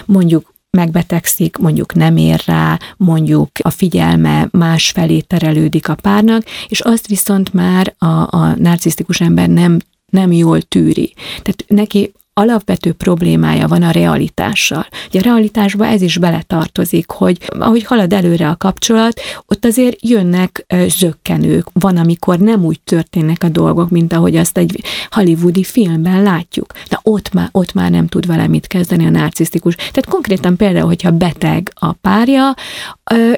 mondjuk 0.06 0.52
megbetegszik, 0.70 1.56
mondjuk 1.56 1.94
nem 1.94 2.16
ér 2.16 2.42
rá, 2.46 2.78
mondjuk 2.96 3.50
a 3.62 3.70
figyelme 3.70 4.48
másfelé 4.50 5.20
terelődik 5.20 5.88
a 5.88 5.94
párnak, 5.94 6.42
és 6.68 6.80
azt 6.80 7.06
viszont 7.06 7.52
már 7.52 7.94
a, 7.98 8.06
a 8.06 8.54
narcisztikus 8.56 9.20
ember 9.20 9.48
nem 9.48 9.78
nem 10.10 10.32
jól 10.32 10.62
tűri. 10.62 11.14
Tehát 11.42 11.64
neki 11.66 12.12
alapvető 12.34 12.92
problémája 12.92 13.68
van 13.68 13.82
a 13.82 13.90
realitással. 13.90 14.86
Ugye 15.08 15.20
a 15.20 15.22
realitásba 15.22 15.86
ez 15.86 16.02
is 16.02 16.18
beletartozik, 16.18 17.10
hogy 17.10 17.38
ahogy 17.58 17.84
halad 17.84 18.12
előre 18.12 18.48
a 18.48 18.56
kapcsolat, 18.56 19.20
ott 19.46 19.64
azért 19.64 20.08
jönnek 20.08 20.66
zöggenők. 20.86 21.66
Van, 21.72 21.96
amikor 21.96 22.38
nem 22.38 22.64
úgy 22.64 22.80
történnek 22.80 23.42
a 23.42 23.48
dolgok, 23.48 23.90
mint 23.90 24.12
ahogy 24.12 24.36
azt 24.36 24.58
egy 24.58 24.84
hollywoodi 25.10 25.62
filmben 25.62 26.22
látjuk. 26.22 26.72
Na 26.88 26.98
ott 27.02 27.32
már, 27.32 27.48
ott 27.52 27.72
már 27.72 27.90
nem 27.90 28.06
tud 28.06 28.26
vele 28.26 28.46
mit 28.46 28.66
kezdeni 28.66 29.06
a 29.06 29.10
narcisztikus. 29.10 29.74
Tehát 29.74 30.06
konkrétan 30.08 30.56
például, 30.56 30.86
hogyha 30.86 31.10
beteg 31.10 31.72
a 31.74 31.92
párja, 31.92 32.54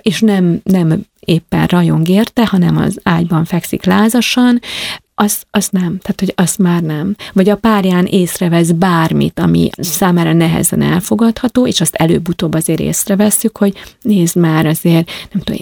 és 0.03 0.21
nem, 0.21 0.61
nem 0.63 1.05
éppen 1.25 1.67
rajong 1.67 2.09
érte, 2.09 2.47
hanem 2.47 2.77
az 2.77 3.01
ágyban 3.03 3.45
fekszik 3.45 3.85
lázasan, 3.85 4.61
azt, 5.15 5.47
azt 5.51 5.73
nem, 5.73 5.99
tehát 5.99 6.21
hogy 6.21 6.33
azt 6.37 6.59
már 6.59 6.83
nem. 6.83 7.17
Vagy 7.33 7.49
a 7.49 7.57
párján 7.57 8.07
észrevesz 8.07 8.71
bármit, 8.71 9.39
ami 9.39 9.71
számára 9.77 10.33
nehezen 10.33 10.83
elfogadható, 10.83 11.67
és 11.67 11.81
azt 11.81 11.95
előbb-utóbb 11.95 12.55
azért 12.55 12.81
észreveszünk, 12.81 13.59
hogy 13.59 13.75
nézd 14.03 14.37
már 14.37 14.67
azért, 14.67 15.11
nem 15.33 15.43
tudom, 15.43 15.59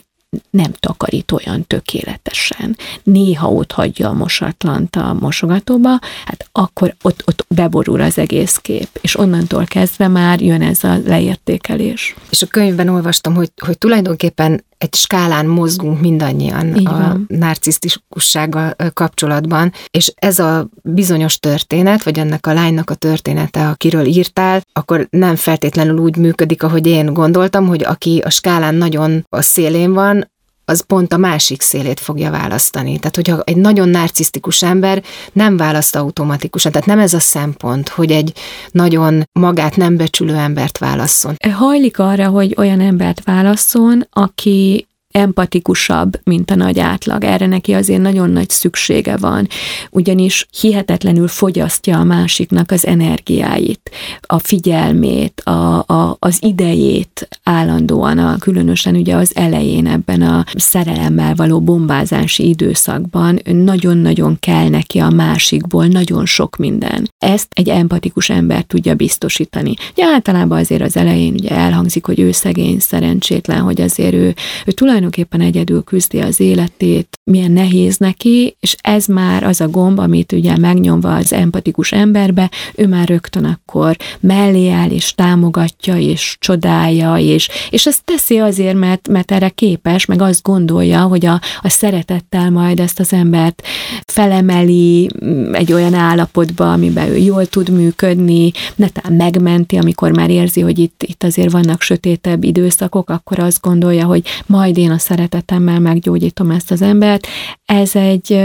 nem 0.51 0.73
takarít 0.81 1.33
olyan 1.33 1.67
tökéletesen. 1.67 2.77
Néha 3.03 3.53
ott 3.53 3.73
hagyja 3.73 4.09
a 4.09 4.13
mosatlant 4.13 4.97
a 4.97 5.17
mosogatóba, 5.21 5.99
hát 6.25 6.49
akkor 6.53 6.95
ott, 7.03 7.23
ott 7.27 7.45
beborul 7.49 8.01
az 8.01 8.19
egész 8.19 8.57
kép, 8.57 8.89
és 9.01 9.19
onnantól 9.19 9.65
kezdve 9.65 10.09
már 10.09 10.41
jön 10.41 10.63
ez 10.63 10.85
a 10.85 10.99
leértékelés. 11.05 12.15
És 12.31 12.43
a 12.43 12.47
könyvben 12.47 12.89
olvastam, 12.89 13.35
hogy, 13.35 13.51
hogy 13.57 13.79
tulajdonképpen 13.79 14.65
egy 14.83 14.95
skálán 14.95 15.47
mozgunk 15.47 16.01
mindannyian 16.01 16.77
Így 16.77 16.87
a 16.87 17.19
narcisztikussággal 17.27 18.75
kapcsolatban, 18.93 19.73
és 19.91 20.13
ez 20.17 20.39
a 20.39 20.69
bizonyos 20.83 21.39
történet, 21.39 22.03
vagy 22.03 22.19
ennek 22.19 22.47
a 22.47 22.53
lánynak 22.53 22.91
a 22.91 22.95
története, 22.95 23.69
akiről 23.69 24.05
írtál, 24.05 24.63
akkor 24.73 25.07
nem 25.11 25.37
feltétlenül 25.37 25.99
úgy 25.99 26.17
működik, 26.17 26.63
ahogy 26.63 26.87
én 26.87 27.15
gondoltam, 27.15 27.67
hogy 27.67 27.85
aki 27.85 28.23
a 28.25 28.31
skálán 28.31 28.75
nagyon 28.75 29.27
a 29.29 29.43
szélén 29.43 29.93
van, 29.93 30.31
az 30.65 30.85
pont 30.87 31.13
a 31.13 31.17
másik 31.17 31.63
szélét 31.63 32.01
fogja 32.01 32.31
választani. 32.31 32.99
Tehát, 32.99 33.15
hogyha 33.15 33.41
egy 33.45 33.57
nagyon 33.57 33.89
narcisztikus 33.89 34.63
ember 34.63 35.03
nem 35.33 35.57
választ 35.57 35.97
automatikusan, 35.97 36.73
tehát 36.73 36.87
nem 36.87 36.99
ez 36.99 37.15
a 37.15 37.21
szempont, 37.21 37.89
hogy 37.89 38.11
egy 38.11 38.33
nagyon 38.71 39.23
magát 39.33 39.77
nem 39.77 39.97
becsülő 39.97 40.35
embert 40.35 40.79
válasszon. 40.79 41.37
Hajlik 41.53 41.99
arra, 41.99 42.29
hogy 42.29 42.55
olyan 42.57 42.81
embert 42.81 43.25
válasszon, 43.25 44.07
aki 44.11 44.87
empatikusabb, 45.13 46.21
mint 46.25 46.51
a 46.51 46.55
nagy 46.55 46.79
átlag. 46.79 47.25
Erre 47.25 47.47
neki 47.47 47.73
azért 47.73 48.01
nagyon 48.01 48.31
nagy 48.31 48.51
szüksége 48.51 49.17
van, 49.17 49.49
ugyanis 49.91 50.47
hihetetlenül 50.61 51.29
fogyasztja 51.29 51.99
a 51.99 52.05
másiknak 52.05 52.71
az 52.71 52.87
energiáit, 52.87 53.91
a 54.21 54.39
figyelmét, 54.39 55.41
a, 55.41 55.79
a, 55.79 56.17
az 56.19 56.39
idejét 56.41 57.29
állandóan, 57.43 58.19
a, 58.19 58.37
különösen 58.39 58.95
ugye 58.95 59.17
az 59.17 59.37
elején 59.37 59.87
ebben 59.87 60.23
a 60.23 60.45
szerelemmel 60.55 61.35
való 61.35 61.61
bombázási 61.61 62.49
időszakban 62.49 63.39
nagyon-nagyon 63.45 64.37
kell 64.41 64.69
neki 64.69 64.99
a 64.99 65.11
másikból 65.11 65.87
nagyon 65.87 66.27
sok 66.27 66.57
minden. 66.57 67.11
Ezt 67.19 67.47
egy 67.55 67.69
empatikus 67.69 68.31
ember 68.31 68.63
tudja 68.63 68.95
biztosítani. 68.95 69.75
Ugye 69.93 70.05
általában 70.05 70.59
azért 70.59 70.83
az 70.83 70.97
elején 70.97 71.33
ugye 71.33 71.51
elhangzik, 71.51 72.07
hogy 72.07 72.21
ő 72.21 72.33
szegény, 72.33 72.79
szerencsétlen, 72.79 73.61
hogy 73.61 73.81
azért 73.81 74.15
ő, 74.15 74.35
ő 74.67 74.73
tulajdonképpen 74.73 75.02
egyedül 75.31 75.83
küzdi 75.85 76.21
az 76.21 76.41
életét, 76.41 77.09
milyen 77.25 77.51
nehéz 77.51 77.97
neki, 77.97 78.57
és 78.61 78.77
ez 78.81 79.07
már 79.07 79.43
az 79.43 79.61
a 79.61 79.69
gomb, 79.69 79.99
amit 79.99 80.33
ugye 80.33 80.57
megnyomva 80.57 81.15
az 81.15 81.33
empatikus 81.33 81.93
emberbe, 81.93 82.51
ő 82.75 82.87
már 82.87 83.09
rögtön 83.09 83.45
akkor 83.45 83.97
mellé 84.21 84.69
áll, 84.69 84.91
és 84.91 85.15
támogatja, 85.15 85.97
és 85.97 86.37
csodálja, 86.41 87.17
és, 87.19 87.49
és 87.71 87.87
ezt 87.87 88.05
teszi 88.05 88.39
azért, 88.39 88.79
mert, 88.79 89.09
mert 89.09 89.33
erre 89.33 89.49
képes, 89.49 90.05
meg 90.05 90.23
azt 90.23 90.43
gondolja, 90.43 91.01
hogy 91.01 91.27
a, 91.27 91.41
a 91.61 91.69
szeretettel 91.69 92.51
majd 92.51 92.81
ezt 92.81 93.01
az 93.01 93.13
embert 93.13 93.63
felemeli 94.07 95.09
mm, 95.25 95.55
egy 95.55 95.73
olyan 95.73 95.95
állapotba, 95.95 96.73
amiben 96.73 97.09
ő 97.09 97.17
jól 97.17 97.47
tud 97.47 97.69
működni, 97.69 98.51
netán 98.75 99.13
megmenti, 99.13 99.77
amikor 99.77 100.11
már 100.13 100.31
érzi, 100.31 100.61
hogy 100.61 100.79
itt, 100.79 101.03
itt 101.03 101.23
azért 101.23 101.53
vannak 101.53 101.83
sötétebb 101.83 102.45
időszakok, 102.45 103.11
akkor 103.11 103.39
azt 103.39 103.61
gondolja, 103.61 104.07
hogy 104.07 104.23
majd 104.47 104.79
én 104.79 104.91
a 104.93 104.99
szeretetemmel 104.99 105.79
meggyógyítom 105.79 106.51
ezt 106.51 106.71
az 106.71 106.83
embert. 106.83 107.27
Ez 107.65 107.97
egy 107.97 108.41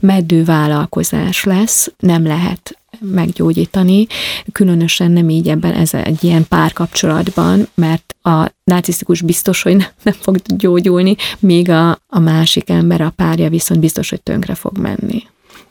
meddő 0.00 0.44
vállalkozás 0.44 1.44
lesz, 1.44 1.92
nem 1.98 2.26
lehet 2.26 2.76
meggyógyítani, 3.00 4.06
különösen 4.52 5.10
nem 5.10 5.28
így 5.28 5.48
ebben 5.48 5.72
ez 5.72 5.94
egy 5.94 6.24
ilyen 6.24 6.48
párkapcsolatban, 6.48 7.68
mert 7.74 8.14
a 8.22 8.52
narcisztikus 8.64 9.20
biztos, 9.20 9.62
hogy 9.62 9.76
nem 10.02 10.14
fog 10.20 10.36
gyógyulni, 10.36 11.16
míg 11.38 11.70
a, 11.70 11.90
a 12.06 12.18
másik 12.18 12.70
ember, 12.70 13.00
a 13.00 13.12
párja 13.16 13.48
viszont 13.48 13.80
biztos, 13.80 14.10
hogy 14.10 14.22
tönkre 14.22 14.54
fog 14.54 14.78
menni. 14.78 15.22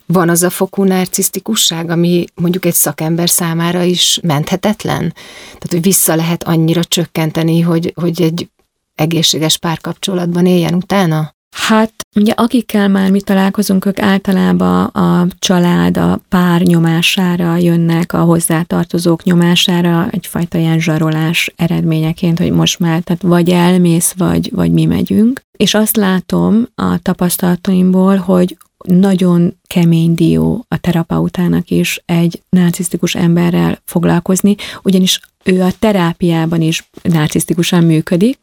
Van 0.06 0.30
az 0.30 0.44
a 0.44 0.50
fokú 0.50 0.84
narcisztikusság, 0.84 1.90
ami 1.90 2.26
mondjuk 2.36 2.66
egy 2.66 2.74
szakember 2.74 3.30
számára 3.30 3.84
is 3.84 4.20
menthetetlen? 4.24 5.14
Tehát, 5.46 5.70
hogy 5.70 5.82
vissza 5.82 6.16
lehet 6.16 6.44
annyira 6.44 6.84
csökkenteni, 6.84 7.62
hogy, 7.62 7.94
hogy 7.96 8.22
egy 8.22 8.50
egészséges 8.96 9.58
párkapcsolatban 9.58 10.46
éljen 10.46 10.74
utána? 10.74 11.34
Hát 11.56 11.94
ugye 12.16 12.32
akikkel 12.32 12.88
már 12.88 13.12
mi 13.12 13.22
találkozunk, 13.22 13.86
ők 13.86 14.00
általában 14.00 14.86
a 14.86 15.28
család, 15.40 15.98
a 15.98 16.20
pár 16.30 16.62
nyomására 16.62 17.56
jönnek, 17.56 18.14
a 18.14 18.24
hozzátartozók 18.24 19.24
nyomására, 19.24 20.08
egyfajta 20.12 20.58
ilyen 20.58 20.80
zsarolás 20.80 21.54
eredményeként, 21.56 22.40
hogy 22.40 22.52
most 22.52 22.80
már 22.80 23.02
tehát 23.02 23.22
vagy 23.22 23.50
elmész, 23.50 24.14
vagy, 24.18 24.50
vagy 24.54 24.72
mi 24.72 24.86
megyünk. 24.86 25.42
És 25.58 25.74
azt 25.74 25.96
látom 25.96 26.68
a 26.76 26.98
tapasztalataimból, 27.02 28.16
hogy 28.16 28.58
nagyon 28.84 29.58
kemény 29.68 30.14
dió 30.14 30.66
a 30.68 30.78
terapeutának 30.78 31.70
is 31.70 32.02
egy 32.06 32.42
narcisztikus 32.50 33.16
emberrel 33.16 33.82
foglalkozni, 33.86 34.56
ugyanis 34.84 35.20
ő 35.44 35.62
a 35.62 35.72
terápiában 35.80 36.62
is 36.62 36.90
narcisztikusan 37.02 37.84
működik, 37.84 38.38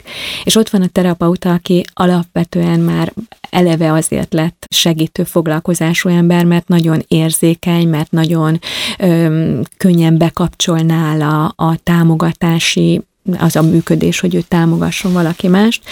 és 0.44 0.56
ott 0.56 0.68
van 0.68 0.82
a 0.82 0.86
terapeuta, 0.86 1.52
aki 1.52 1.84
alapvetően 1.92 2.80
már 2.80 3.12
eleve 3.50 3.92
azért 3.92 4.32
lett 4.32 4.66
segítő 4.70 5.24
foglalkozású 5.24 6.08
ember, 6.08 6.44
mert 6.44 6.68
nagyon 6.68 7.04
érzékeny, 7.08 7.88
mert 7.88 8.10
nagyon 8.10 8.60
öm, 8.98 9.62
könnyen 9.76 10.18
bekapcsol 10.18 10.78
nála 10.78 11.46
a 11.56 11.76
támogatási 11.82 13.02
az 13.38 13.56
a 13.56 13.62
működés, 13.62 14.20
hogy 14.20 14.34
ő 14.34 14.40
támogasson 14.40 15.12
valaki 15.12 15.48
mást, 15.48 15.82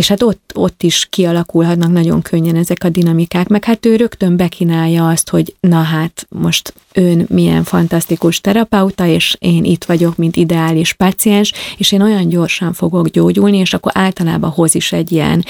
és 0.00 0.08
hát 0.08 0.22
ott, 0.22 0.52
ott 0.54 0.82
is 0.82 1.06
kialakulhatnak 1.10 1.92
nagyon 1.92 2.22
könnyen 2.22 2.56
ezek 2.56 2.84
a 2.84 2.88
dinamikák, 2.88 3.48
meg 3.48 3.64
hát 3.64 3.86
ő 3.86 3.96
rögtön 3.96 4.36
bekínálja 4.36 5.08
azt, 5.08 5.30
hogy 5.30 5.54
na 5.60 5.82
hát 5.82 6.26
most 6.28 6.74
ön 6.92 7.26
milyen 7.28 7.64
fantasztikus 7.64 8.40
terapeuta, 8.40 9.06
és 9.06 9.36
én 9.38 9.64
itt 9.64 9.84
vagyok, 9.84 10.16
mint 10.16 10.36
ideális 10.36 10.92
paciens, 10.92 11.52
és 11.76 11.92
én 11.92 12.02
olyan 12.02 12.28
gyorsan 12.28 12.72
fogok 12.72 13.08
gyógyulni, 13.08 13.58
és 13.58 13.74
akkor 13.74 13.92
általában 13.94 14.50
hoz 14.50 14.74
is 14.74 14.92
egy 14.92 15.12
ilyen 15.12 15.44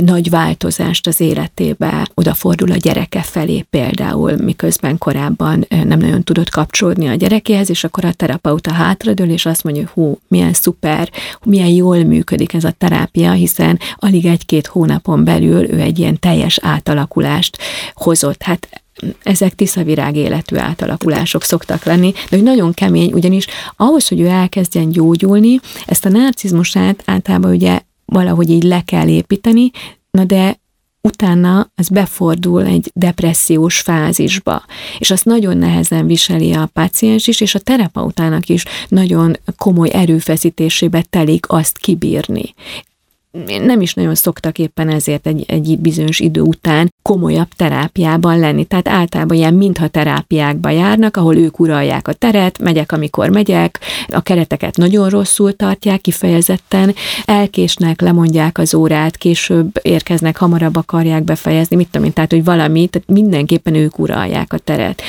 nagy 0.00 0.30
változást 0.30 1.06
az 1.06 1.20
életébe, 1.20 2.08
odafordul 2.14 2.70
a 2.70 2.76
gyereke 2.76 3.22
felé 3.22 3.64
például, 3.70 4.36
miközben 4.36 4.98
korábban 4.98 5.66
nem 5.68 5.98
nagyon 5.98 6.22
tudott 6.22 6.50
kapcsolódni 6.50 7.08
a 7.08 7.14
gyerekéhez, 7.14 7.70
és 7.70 7.84
akkor 7.84 8.04
a 8.04 8.12
terapeuta 8.12 8.72
hátradől, 8.72 9.30
és 9.30 9.46
azt 9.46 9.64
mondja, 9.64 9.90
hú, 9.92 10.18
milyen 10.28 10.52
szuper, 10.52 11.10
milyen 11.44 11.68
jól 11.68 12.02
működik 12.02 12.52
ez 12.54 12.64
a 12.64 12.74
terápia, 12.78 13.32
hiszen 13.32 13.78
alig 13.96 14.26
egy-két 14.26 14.66
hónapon 14.66 15.24
belül 15.24 15.70
ő 15.70 15.80
egy 15.80 15.98
ilyen 15.98 16.18
teljes 16.18 16.58
átalakulást 16.62 17.58
hozott. 17.94 18.42
Hát 18.42 18.68
ezek 19.22 19.54
tiszavirág 19.54 20.16
életű 20.16 20.56
átalakulások 20.56 21.42
szoktak 21.42 21.84
lenni, 21.84 22.12
de 22.12 22.36
hogy 22.36 22.42
nagyon 22.42 22.72
kemény, 22.72 23.12
ugyanis 23.12 23.46
ahhoz, 23.76 24.08
hogy 24.08 24.20
ő 24.20 24.26
elkezdjen 24.26 24.88
gyógyulni, 24.88 25.60
ezt 25.86 26.04
a 26.04 26.08
narcizmusát 26.08 27.02
általában 27.04 27.50
ugye 27.50 27.80
valahogy 28.04 28.50
így 28.50 28.62
le 28.62 28.80
kell 28.80 29.08
építeni, 29.08 29.70
na 30.10 30.24
de 30.24 30.62
utána 31.00 31.70
az 31.74 31.88
befordul 31.88 32.64
egy 32.64 32.90
depressziós 32.94 33.80
fázisba, 33.80 34.64
és 34.98 35.10
azt 35.10 35.24
nagyon 35.24 35.56
nehezen 35.56 36.06
viseli 36.06 36.52
a 36.52 36.68
páciens 36.72 37.26
is, 37.26 37.40
és 37.40 37.54
a 37.54 37.58
terapeutának 37.58 38.48
is 38.48 38.64
nagyon 38.88 39.36
komoly 39.56 39.90
erőfeszítésébe 39.92 41.04
telik 41.10 41.44
azt 41.48 41.78
kibírni 41.78 42.54
nem 43.64 43.80
is 43.80 43.94
nagyon 43.94 44.14
szoktak 44.14 44.58
éppen 44.58 44.88
ezért 44.88 45.26
egy, 45.26 45.44
egy 45.46 45.78
bizonyos 45.78 46.20
idő 46.20 46.40
után 46.40 46.92
komolyabb 47.02 47.48
terápiában 47.56 48.38
lenni. 48.38 48.64
Tehát 48.64 48.88
általában 48.88 49.36
ilyen 49.36 49.54
mintha 49.54 49.88
terápiákba 49.88 50.70
járnak, 50.70 51.16
ahol 51.16 51.36
ők 51.36 51.60
uralják 51.60 52.08
a 52.08 52.12
teret, 52.12 52.58
megyek, 52.58 52.92
amikor 52.92 53.28
megyek, 53.28 53.80
a 54.08 54.20
kereteket 54.20 54.76
nagyon 54.76 55.08
rosszul 55.08 55.52
tartják 55.52 56.00
kifejezetten, 56.00 56.94
elkésnek, 57.24 58.00
lemondják 58.00 58.58
az 58.58 58.74
órát, 58.74 59.16
később 59.16 59.78
érkeznek, 59.82 60.36
hamarabb 60.36 60.76
akarják 60.76 61.22
befejezni, 61.22 61.76
mit 61.76 61.88
tudom 61.90 62.06
én, 62.06 62.12
tehát, 62.12 62.30
hogy 62.30 62.44
valami, 62.44 62.86
tehát 62.86 63.08
mindenképpen 63.08 63.74
ők 63.74 63.98
uralják 63.98 64.52
a 64.52 64.58
teret. 64.58 65.02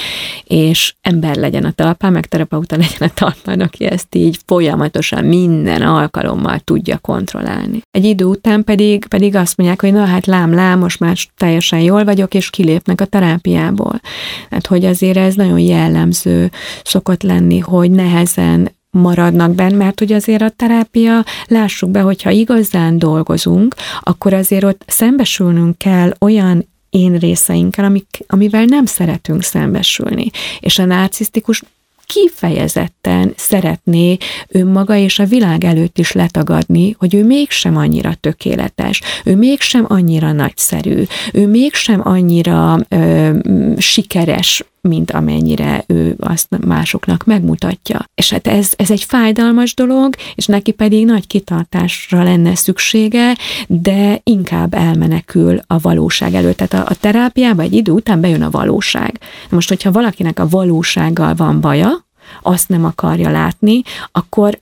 És 0.44 0.94
ember 1.02 1.36
legyen 1.36 1.64
a 1.64 1.72
talpán, 1.72 2.12
meg 2.12 2.26
terapeuta 2.26 2.78
legyen 2.86 3.10
a 3.10 3.14
talpán, 3.14 3.62
aki 3.62 3.86
ezt 3.86 4.16
így 4.16 4.40
folyamatosan 4.46 5.24
minden 5.24 5.82
alkalommal 5.82 6.60
tudja 6.60 6.98
kontrollálni. 6.98 7.82
Egy 7.92 8.06
idő 8.16 8.26
után 8.26 8.64
pedig, 8.64 9.06
pedig 9.06 9.36
azt 9.36 9.58
mondják, 9.58 9.82
hogy 9.82 9.94
na 9.94 10.06
hát 10.06 10.26
lám, 10.26 10.54
lám, 10.54 10.80
most 10.80 11.00
már 11.00 11.18
teljesen 11.38 11.80
jól 11.80 12.04
vagyok, 12.04 12.34
és 12.34 12.50
kilépnek 12.50 13.02
a 13.02 13.06
terápiából. 13.06 14.02
Hát, 14.50 14.68
hogy 14.68 14.86
azért 14.86 15.18
ez 15.18 15.36
nagyon 15.36 15.60
jellemző 15.60 16.52
szokott 16.84 17.24
lenni, 17.24 17.60
hogy 17.60 17.92
nehezen 17.92 18.72
maradnak 18.90 19.56
benne, 19.56 19.76
mert 19.76 20.00
hogy 20.00 20.14
azért 20.14 20.42
a 20.42 20.50
terápia, 20.50 21.24
lássuk 21.48 21.90
be, 21.90 22.00
hogyha 22.00 22.30
igazán 22.30 23.00
dolgozunk, 23.00 23.76
akkor 24.02 24.34
azért 24.34 24.64
ott 24.64 24.84
szembesülnünk 24.88 25.78
kell 25.78 26.14
olyan 26.20 26.68
én 26.90 27.18
részeinkkel, 27.18 27.86
amik, 27.86 28.24
amivel 28.28 28.66
nem 28.66 28.86
szeretünk 28.86 29.44
szembesülni. 29.44 30.30
És 30.60 30.80
a 30.80 30.86
narcisztikus 30.86 31.64
kifejezetten 32.08 33.34
szeretné 33.36 34.18
önmaga 34.48 34.96
és 34.96 35.20
a 35.20 35.26
világ 35.26 35.64
előtt 35.64 35.98
is 35.98 36.12
letagadni, 36.12 36.96
hogy 36.98 37.16
ő 37.16 37.26
mégsem 37.26 37.78
annyira 37.78 38.14
tökéletes, 38.14 39.02
ő 39.24 39.36
mégsem 39.36 39.86
annyira 39.88 40.32
nagyszerű, 40.32 41.04
ő 41.34 41.48
mégsem 41.48 42.02
annyira 42.04 42.78
ö, 42.90 43.30
sikeres, 43.78 44.64
mint 44.88 45.12
amennyire 45.12 45.84
ő 45.88 46.16
azt 46.20 46.48
másoknak 46.66 47.26
megmutatja. 47.26 48.06
És 48.16 48.32
hát 48.32 48.48
ez, 48.48 48.72
ez 48.76 48.92
egy 48.92 49.04
fájdalmas 49.04 49.74
dolog, 49.74 50.16
és 50.36 50.46
neki 50.46 50.72
pedig 50.72 51.06
nagy 51.06 51.28
kitartásra 51.28 52.24
lenne 52.24 52.56
szüksége, 52.56 53.38
de 53.68 54.20
inkább 54.24 54.74
elmenekül 54.74 55.60
a 55.68 55.80
valóság 55.80 56.34
előtt. 56.34 56.58
Tehát 56.58 56.88
a, 56.88 56.92
a 56.92 56.96
terápiában 56.96 57.66
egy 57.66 57.74
idő 57.74 57.92
után 57.92 58.22
bejön 58.22 58.42
a 58.42 58.50
valóság. 58.50 59.20
Most, 59.50 59.70
hogyha 59.70 59.92
valakinek 59.92 60.40
a 60.40 60.48
valósággal 60.48 61.36
van 61.36 61.62
baja, 61.62 62.06
azt 62.42 62.70
nem 62.70 62.86
akarja 62.86 63.30
látni, 63.30 63.82
akkor 64.12 64.60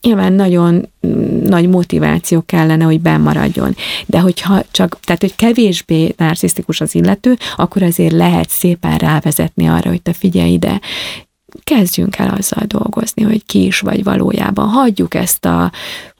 nyilván 0.00 0.32
nagyon 0.32 0.88
nagy 1.44 1.68
motiváció 1.68 2.42
kellene, 2.46 2.84
hogy 2.84 3.00
bemaradjon. 3.00 3.76
De 4.06 4.20
hogyha 4.20 4.62
csak, 4.70 4.98
tehát 5.00 5.20
hogy 5.20 5.36
kevésbé 5.36 6.14
narcisztikus 6.16 6.80
az 6.80 6.94
illető, 6.94 7.36
akkor 7.56 7.82
azért 7.82 8.12
lehet 8.12 8.50
szépen 8.50 8.96
rávezetni 8.96 9.66
arra, 9.66 9.88
hogy 9.88 10.02
te 10.02 10.12
figyelj 10.12 10.52
ide, 10.52 10.80
kezdjünk 11.64 12.16
el 12.16 12.34
azzal 12.38 12.64
dolgozni, 12.66 13.22
hogy 13.22 13.44
ki 13.46 13.64
is 13.64 13.80
vagy 13.80 14.04
valójában. 14.04 14.68
Hagyjuk 14.68 15.14
ezt 15.14 15.44
a 15.44 15.72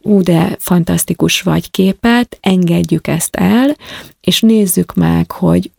ú, 0.02 0.22
de 0.22 0.56
fantasztikus 0.58 1.40
vagy 1.40 1.70
képet, 1.70 2.38
engedjük 2.40 3.06
ezt 3.06 3.36
el, 3.36 3.76
és 4.20 4.40
nézzük 4.40 4.94
meg, 4.94 5.30
hogy 5.30 5.70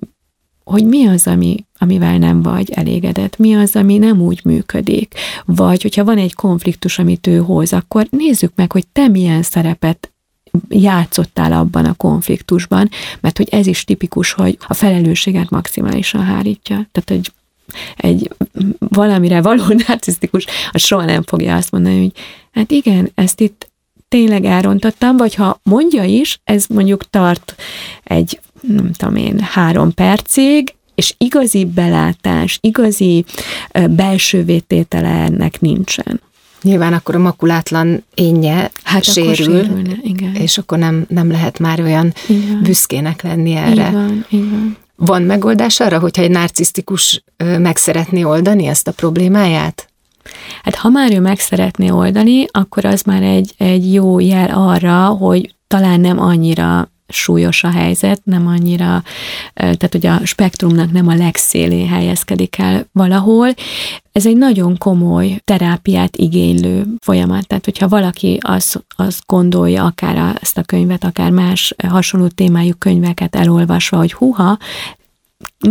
hogy 0.66 0.86
mi 0.86 1.08
az, 1.08 1.28
ami, 1.28 1.66
amivel 1.78 2.18
nem 2.18 2.42
vagy 2.42 2.72
elégedett, 2.72 3.38
mi 3.38 3.56
az, 3.56 3.76
ami 3.76 3.98
nem 3.98 4.22
úgy 4.22 4.42
működik. 4.44 5.14
Vagy, 5.46 5.82
hogyha 5.82 6.04
van 6.04 6.18
egy 6.18 6.34
konfliktus, 6.34 7.00
amit 7.00 7.28
ő 7.28 7.38
hoz, 7.38 7.74
akkor 7.74 8.08
nézzük 8.10 8.52
meg, 8.56 8.72
hogy 8.72 8.88
te 8.88 9.08
milyen 9.08 9.42
szerepet 9.42 10.10
játszottál 10.70 11.54
abban 11.54 11.86
a 11.86 11.94
konfliktusban, 11.94 12.90
mert 13.20 13.38
hogy 13.38 13.48
ez 13.52 13.68
is 13.68 13.84
tipikus, 13.84 14.32
hogy 14.32 14.58
a 14.68 14.74
felelősséget 14.74 15.50
maximálisan 15.50 16.24
hárítja. 16.24 16.88
Tehát 16.92 17.12
egy, 17.12 17.32
egy 17.96 18.32
valamire 18.80 19.42
való 19.42 19.64
narcisztikus, 19.88 20.46
az 20.72 20.82
soha 20.82 21.06
nem 21.06 21.24
fogja 21.24 21.56
azt 21.56 21.72
mondani, 21.72 22.00
hogy 22.00 22.12
hát 22.52 22.72
igen, 22.72 23.12
ezt 23.16 23.40
itt 23.40 23.70
tényleg 24.08 24.46
elrontottam, 24.46 25.18
vagy 25.18 25.36
ha 25.36 25.60
mondja 25.64 26.04
is, 26.04 26.40
ez 26.44 26.66
mondjuk 26.66 27.10
tart 27.10 27.56
egy, 28.04 28.40
nem 28.68 28.92
tudom 28.92 29.16
én, 29.16 29.40
három 29.40 29.94
percig, 29.94 30.76
és 30.96 31.16
igazi 31.18 31.66
belátás, 31.66 32.58
igazi 32.62 33.26
belső 33.90 34.44
vététele 34.44 35.10
ennek 35.10 35.62
nincsen. 35.62 36.22
Nyilván 36.62 36.94
akkor 36.94 37.16
a 37.16 37.20
makulátlan 37.20 38.04
énje 38.14 38.72
hát 38.84 39.04
sérül, 39.04 39.32
akkor 39.32 39.36
sérülne, 39.36 39.98
igen. 40.02 40.36
és 40.36 40.58
akkor 40.58 40.78
nem, 40.78 41.06
nem 41.10 41.32
lehet 41.32 41.60
már 41.60 41.80
olyan 41.80 42.14
igen. 42.28 42.62
büszkének 42.64 43.22
lenni 43.22 43.56
erre. 43.56 43.94
Így 44.30 44.50
van. 44.50 44.78
Van 44.96 45.22
megoldás 45.22 45.80
arra, 45.80 46.00
hogyha 46.00 46.22
egy 46.22 46.32
narcisztikus 46.32 47.24
meg 47.38 47.78
szeretné 47.78 48.24
oldani 48.24 48.66
ezt 48.66 48.88
a 48.88 48.92
problémáját? 48.92 49.90
Hát 50.64 50.76
ha 50.76 50.90
már 50.90 51.14
ő 51.14 51.20
meg 51.20 51.40
szeretné 51.40 51.90
oldani, 51.90 52.46
akkor 52.52 52.86
az 52.86 53.02
már 53.02 53.22
egy, 53.22 53.54
egy 53.58 53.94
jó 53.94 54.20
jel 54.20 54.50
arra, 54.50 55.06
hogy 55.06 55.56
talán 55.68 56.00
nem 56.00 56.20
annyira 56.20 56.90
súlyos 57.08 57.64
a 57.64 57.70
helyzet, 57.70 58.22
nem 58.24 58.48
annyira, 58.48 59.04
tehát 59.54 59.90
hogy 59.92 60.06
a 60.06 60.26
spektrumnak 60.26 60.92
nem 60.92 61.08
a 61.08 61.16
legszélén 61.16 61.88
helyezkedik 61.88 62.58
el 62.58 62.88
valahol. 62.92 63.54
Ez 64.12 64.26
egy 64.26 64.38
nagyon 64.38 64.78
komoly 64.78 65.42
terápiát 65.44 66.18
igénylő 66.18 66.86
folyamat. 67.02 67.48
Tehát, 67.48 67.66
hogyha 67.66 67.88
valaki 67.88 68.38
azt 68.42 68.86
az 68.96 69.20
gondolja, 69.26 69.84
akár 69.84 70.38
ezt 70.42 70.58
a 70.58 70.64
könyvet, 70.64 71.04
akár 71.04 71.32
más 71.32 71.76
hasonló 71.88 72.28
témájú 72.28 72.74
könyveket 72.78 73.36
elolvasva, 73.36 73.98
hogy 73.98 74.14
huha, 74.14 74.58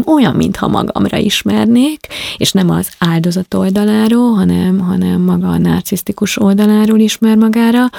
olyan, 0.05 0.35
mintha 0.35 0.68
magamra 0.68 1.16
ismernék, 1.16 2.07
és 2.37 2.53
nem 2.53 2.70
az 2.70 2.88
áldozat 2.99 3.55
oldaláról, 3.55 4.35
hanem, 4.35 4.79
hanem 4.79 5.20
maga 5.20 5.49
a 5.49 5.59
narcisztikus 5.59 6.40
oldaláról 6.40 6.99
ismer 6.99 7.37
magára, 7.37 7.90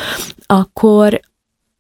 akkor, 0.45 1.19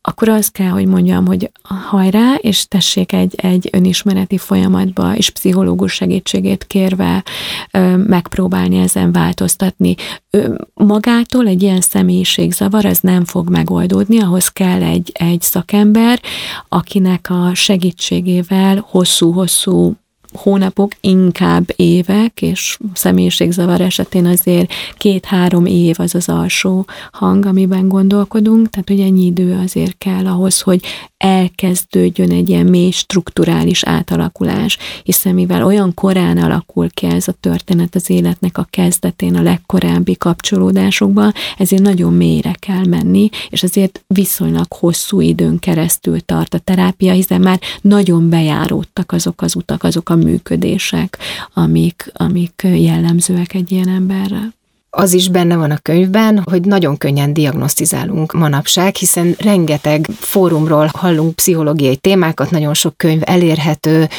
akkor 0.07 0.29
azt 0.29 0.51
kell, 0.51 0.69
hogy 0.69 0.85
mondjam, 0.85 1.25
hogy 1.25 1.51
hajrá, 1.63 2.35
és 2.35 2.67
tessék 2.67 3.13
egy, 3.13 3.35
egy 3.35 3.69
önismereti 3.71 4.37
folyamatba, 4.37 5.15
és 5.15 5.29
pszichológus 5.29 5.93
segítségét 5.93 6.67
kérve 6.67 7.23
ö, 7.71 7.97
megpróbálni 7.97 8.77
ezen 8.77 9.11
változtatni. 9.11 9.95
Ö, 10.29 10.53
magától 10.73 11.47
egy 11.47 11.61
ilyen 11.61 11.81
személyiségzavar, 11.81 12.85
az 12.85 12.99
nem 12.99 13.25
fog 13.25 13.49
megoldódni, 13.49 14.19
ahhoz 14.19 14.47
kell 14.47 14.83
egy, 14.83 15.11
egy 15.13 15.41
szakember, 15.41 16.21
akinek 16.69 17.27
a 17.29 17.53
segítségével 17.53 18.85
hosszú-hosszú 18.89 19.95
hónapok, 20.35 20.91
inkább 21.01 21.73
évek, 21.75 22.41
és 22.41 22.77
személyiségzavar 22.93 23.81
esetén 23.81 24.25
azért 24.25 24.73
két-három 24.97 25.65
év 25.65 25.95
az 25.99 26.15
az 26.15 26.29
alsó 26.29 26.85
hang, 27.11 27.45
amiben 27.45 27.87
gondolkodunk, 27.87 28.69
tehát 28.69 28.89
hogy 28.89 28.99
ennyi 28.99 29.25
idő 29.25 29.59
azért 29.63 29.97
kell 29.97 30.25
ahhoz, 30.25 30.61
hogy 30.61 30.81
elkezdődjön 31.17 32.31
egy 32.31 32.49
ilyen 32.49 32.65
mély 32.65 32.91
strukturális 32.91 33.83
átalakulás, 33.83 34.77
hiszen 35.03 35.33
mivel 35.33 35.65
olyan 35.65 35.93
korán 35.93 36.37
alakul 36.37 36.89
ki 36.89 37.05
ez 37.05 37.27
a 37.27 37.35
történet 37.39 37.95
az 37.95 38.09
életnek 38.09 38.57
a 38.57 38.67
kezdetén, 38.69 39.35
a 39.35 39.41
legkorábbi 39.41 40.15
kapcsolódásokban, 40.17 41.33
ezért 41.57 41.81
nagyon 41.81 42.13
mélyre 42.13 42.55
kell 42.59 42.85
menni, 42.85 43.29
és 43.49 43.63
azért 43.63 44.03
viszonylag 44.07 44.73
hosszú 44.73 45.21
időn 45.21 45.59
keresztül 45.59 46.19
tart 46.21 46.53
a 46.53 46.59
terápia, 46.59 47.13
hiszen 47.13 47.41
már 47.41 47.59
nagyon 47.81 48.29
bejáródtak 48.29 49.11
azok 49.11 49.41
az 49.41 49.55
utak, 49.55 49.83
azok 49.83 50.09
a 50.09 50.15
működések, 50.25 51.17
amik, 51.53 52.11
amik 52.13 52.61
jellemzőek 52.63 53.53
egy 53.53 53.71
ilyen 53.71 53.89
emberre 53.89 54.53
az 54.97 55.13
is 55.13 55.29
benne 55.29 55.55
van 55.55 55.71
a 55.71 55.77
könyvben, 55.77 56.41
hogy 56.43 56.61
nagyon 56.61 56.97
könnyen 56.97 57.33
diagnosztizálunk 57.33 58.33
manapság, 58.33 58.95
hiszen 58.95 59.35
rengeteg 59.39 60.07
fórumról 60.19 60.91
hallunk 60.93 61.35
pszichológiai 61.35 61.95
témákat, 61.95 62.51
nagyon 62.51 62.73
sok 62.73 62.97
könyv 62.97 63.21
elérhető, 63.25 64.09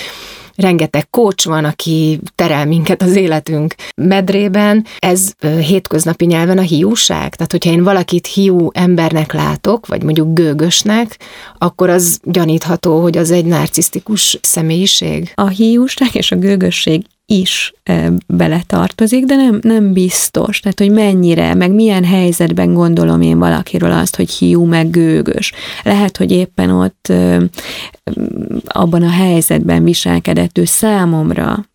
rengeteg 0.56 1.10
coach 1.10 1.46
van, 1.48 1.64
aki 1.64 2.20
terel 2.34 2.66
minket 2.66 3.02
az 3.02 3.16
életünk 3.16 3.74
medrében. 3.96 4.84
Ez 4.98 5.32
hétköznapi 5.40 6.24
nyelven 6.24 6.58
a 6.58 6.62
hiúság. 6.62 7.34
Tehát, 7.34 7.52
hogyha 7.52 7.70
én 7.70 7.82
valakit 7.82 8.26
hiú 8.26 8.68
embernek 8.72 9.32
látok, 9.32 9.86
vagy 9.86 10.02
mondjuk 10.02 10.32
gőgösnek, 10.32 11.18
akkor 11.58 11.90
az 11.90 12.18
gyanítható, 12.22 13.00
hogy 13.00 13.16
az 13.16 13.30
egy 13.30 13.44
narcisztikus 13.44 14.38
személyiség. 14.42 15.32
A 15.34 15.48
hiúság 15.48 16.14
és 16.14 16.32
a 16.32 16.36
gőgösség 16.36 17.04
is 17.26 17.74
beletartozik, 18.26 19.24
de 19.24 19.36
nem, 19.36 19.58
nem 19.62 19.92
biztos. 19.92 20.60
Tehát, 20.60 20.78
hogy 20.78 20.90
mennyire, 20.90 21.54
meg 21.54 21.70
milyen 21.70 22.04
helyzetben 22.04 22.74
gondolom 22.74 23.20
én 23.20 23.38
valakiről 23.38 23.92
azt, 23.92 24.16
hogy 24.16 24.30
hiú, 24.30 24.64
meg 24.64 24.90
gőgös. 24.90 25.52
Lehet, 25.82 26.16
hogy 26.16 26.30
éppen 26.30 26.70
ott 26.70 27.12
abban 28.66 29.02
a 29.02 29.10
helyzetben 29.10 29.84
viselkedett 29.84 30.58
ő 30.58 30.64
számomra 30.64 31.66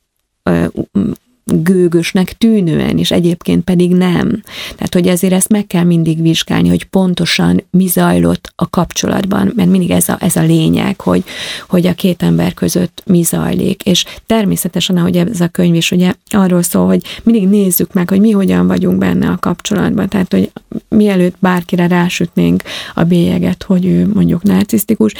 gőgösnek 1.45 2.37
tűnően, 2.37 2.97
és 2.97 3.11
egyébként 3.11 3.63
pedig 3.63 3.91
nem. 3.91 4.41
Tehát, 4.75 4.93
hogy 4.93 5.07
ezért 5.07 5.33
ezt 5.33 5.49
meg 5.49 5.67
kell 5.67 5.83
mindig 5.83 6.21
vizsgálni, 6.21 6.69
hogy 6.69 6.83
pontosan 6.83 7.63
mi 7.71 7.87
zajlott 7.87 8.53
a 8.55 8.69
kapcsolatban, 8.69 9.53
mert 9.55 9.69
mindig 9.69 9.91
ez 9.91 10.09
a, 10.09 10.17
ez 10.19 10.35
a 10.35 10.41
lényeg, 10.41 11.01
hogy, 11.01 11.23
hogy 11.69 11.87
a 11.87 11.93
két 11.93 12.23
ember 12.23 12.53
között 12.53 13.03
mi 13.05 13.21
zajlik. 13.21 13.83
És 13.85 14.05
természetesen, 14.25 14.97
ahogy 14.97 15.17
ez 15.17 15.41
a 15.41 15.47
könyv 15.47 15.75
is 15.75 15.91
ugye 15.91 16.13
arról 16.29 16.61
szól, 16.61 16.85
hogy 16.85 17.03
mindig 17.23 17.47
nézzük 17.47 17.93
meg, 17.93 18.09
hogy 18.09 18.19
mi 18.19 18.31
hogyan 18.31 18.67
vagyunk 18.67 18.97
benne 18.97 19.27
a 19.27 19.37
kapcsolatban. 19.37 20.09
Tehát, 20.09 20.31
hogy 20.31 20.51
mielőtt 20.89 21.35
bárkire 21.39 21.87
rásütnénk 21.87 22.63
a 22.93 23.03
bélyeget, 23.03 23.63
hogy 23.63 23.85
ő 23.85 24.09
mondjuk 24.13 24.43
narcisztikus, 24.43 25.13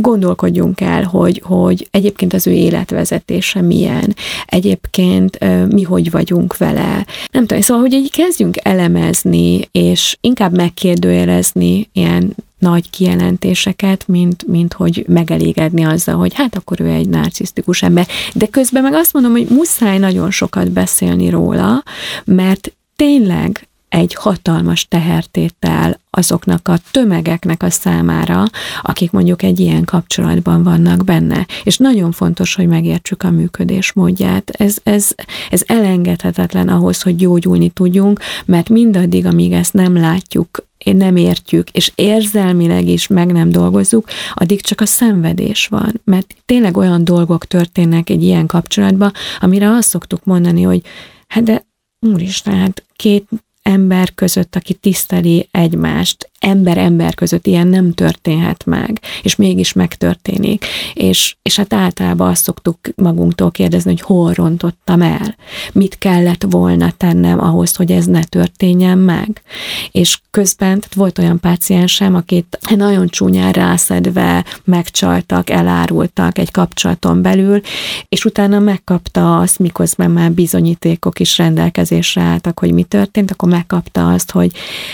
gondolkodjunk 0.00 0.80
el, 0.80 1.02
hogy, 1.02 1.42
hogy 1.44 1.88
egyébként 1.90 2.32
az 2.32 2.46
ő 2.46 2.52
életvezetése 2.52 3.60
milyen. 3.60 4.14
Egyébként 4.46 5.17
egyébként 5.18 5.72
mi 5.72 5.82
hogy 5.82 6.10
vagyunk 6.10 6.56
vele. 6.56 7.06
Nem 7.32 7.46
tudom, 7.46 7.62
szóval, 7.62 7.82
hogy 7.82 7.92
így 7.92 8.10
kezdjünk 8.10 8.56
elemezni, 8.62 9.60
és 9.72 10.16
inkább 10.20 10.56
megkérdőjelezni 10.56 11.88
ilyen 11.92 12.34
nagy 12.58 12.90
kijelentéseket, 12.90 14.08
mint, 14.08 14.46
mint 14.46 14.72
hogy 14.72 15.04
megelégedni 15.08 15.84
azzal, 15.84 16.14
hogy 16.14 16.34
hát 16.34 16.56
akkor 16.56 16.80
ő 16.80 16.88
egy 16.88 17.08
narcisztikus 17.08 17.82
ember. 17.82 18.06
De 18.34 18.46
közben 18.46 18.82
meg 18.82 18.94
azt 18.94 19.12
mondom, 19.12 19.32
hogy 19.32 19.46
muszáj 19.50 19.98
nagyon 19.98 20.30
sokat 20.30 20.70
beszélni 20.70 21.30
róla, 21.30 21.82
mert 22.24 22.72
tényleg 22.96 23.68
egy 23.88 24.14
hatalmas 24.14 24.88
tehertétel 24.88 26.00
azoknak 26.10 26.68
a 26.68 26.78
tömegeknek 26.90 27.62
a 27.62 27.70
számára, 27.70 28.44
akik 28.82 29.10
mondjuk 29.10 29.42
egy 29.42 29.60
ilyen 29.60 29.84
kapcsolatban 29.84 30.62
vannak 30.62 31.04
benne. 31.04 31.46
És 31.62 31.76
nagyon 31.76 32.12
fontos, 32.12 32.54
hogy 32.54 32.66
megértsük 32.66 33.22
a 33.22 33.30
működés 33.30 33.92
módját. 33.92 34.50
Ez, 34.50 34.76
ez, 34.82 35.10
ez 35.50 35.62
elengedhetetlen 35.66 36.68
ahhoz, 36.68 37.02
hogy 37.02 37.16
gyógyulni 37.16 37.68
tudjunk, 37.68 38.20
mert 38.44 38.68
mindaddig, 38.68 39.26
amíg 39.26 39.52
ezt 39.52 39.72
nem 39.72 39.96
látjuk, 39.96 40.66
nem 40.84 41.16
értjük, 41.16 41.70
és 41.70 41.92
érzelmileg 41.94 42.88
is 42.88 43.06
meg 43.06 43.32
nem 43.32 43.50
dolgozzuk, 43.50 44.08
addig 44.34 44.60
csak 44.60 44.80
a 44.80 44.86
szenvedés 44.86 45.66
van. 45.66 46.00
Mert 46.04 46.34
tényleg 46.46 46.76
olyan 46.76 47.04
dolgok 47.04 47.46
történnek 47.46 48.10
egy 48.10 48.22
ilyen 48.22 48.46
kapcsolatban, 48.46 49.12
amire 49.40 49.70
azt 49.70 49.88
szoktuk 49.88 50.24
mondani, 50.24 50.62
hogy 50.62 50.82
hát 51.26 51.42
de 51.42 51.66
úristen, 52.00 52.54
hát 52.54 52.84
két 52.96 53.28
ember 53.68 54.14
között, 54.14 54.56
aki 54.56 54.74
tiszteli 54.74 55.48
egymást, 55.50 56.30
ember-ember 56.38 57.14
között 57.14 57.46
ilyen 57.46 57.66
nem 57.66 57.92
történhet 57.92 58.64
meg, 58.64 59.00
és 59.22 59.36
mégis 59.36 59.72
megtörténik. 59.72 60.64
És, 60.94 61.36
és 61.42 61.56
hát 61.56 61.72
általában 61.72 62.28
azt 62.28 62.42
szoktuk 62.42 62.78
magunktól 62.96 63.50
kérdezni, 63.50 63.90
hogy 63.90 64.00
hol 64.00 64.32
rontottam 64.32 65.02
el, 65.02 65.36
mit 65.72 65.98
kellett 65.98 66.44
volna 66.48 66.92
tennem 66.96 67.40
ahhoz, 67.40 67.76
hogy 67.76 67.92
ez 67.92 68.06
ne 68.06 68.24
történjen 68.24 68.98
meg. 68.98 69.42
És 69.90 70.20
közben 70.30 70.80
tehát 70.80 70.94
volt 70.94 71.18
olyan 71.18 71.40
páciensem, 71.40 72.14
akit 72.14 72.58
nagyon 72.76 73.08
csúnyán 73.08 73.52
rászedve 73.52 74.44
megcsaltak, 74.64 75.50
elárultak 75.50 76.38
egy 76.38 76.50
kapcsolaton 76.50 77.22
belül, 77.22 77.60
és 78.08 78.24
utána 78.24 78.58
megkapta 78.58 79.38
azt, 79.38 79.58
miközben 79.58 80.10
már 80.10 80.32
bizonyítékok 80.32 81.20
is 81.20 81.38
rendelkezésre 81.38 82.22
álltak, 82.22 82.58
hogy 82.58 82.72
mi 82.72 82.82
történt, 82.82 83.30
akkor 83.30 83.48
megkapta 83.58 84.12
azt, 84.12 84.30
hogy 84.30 84.52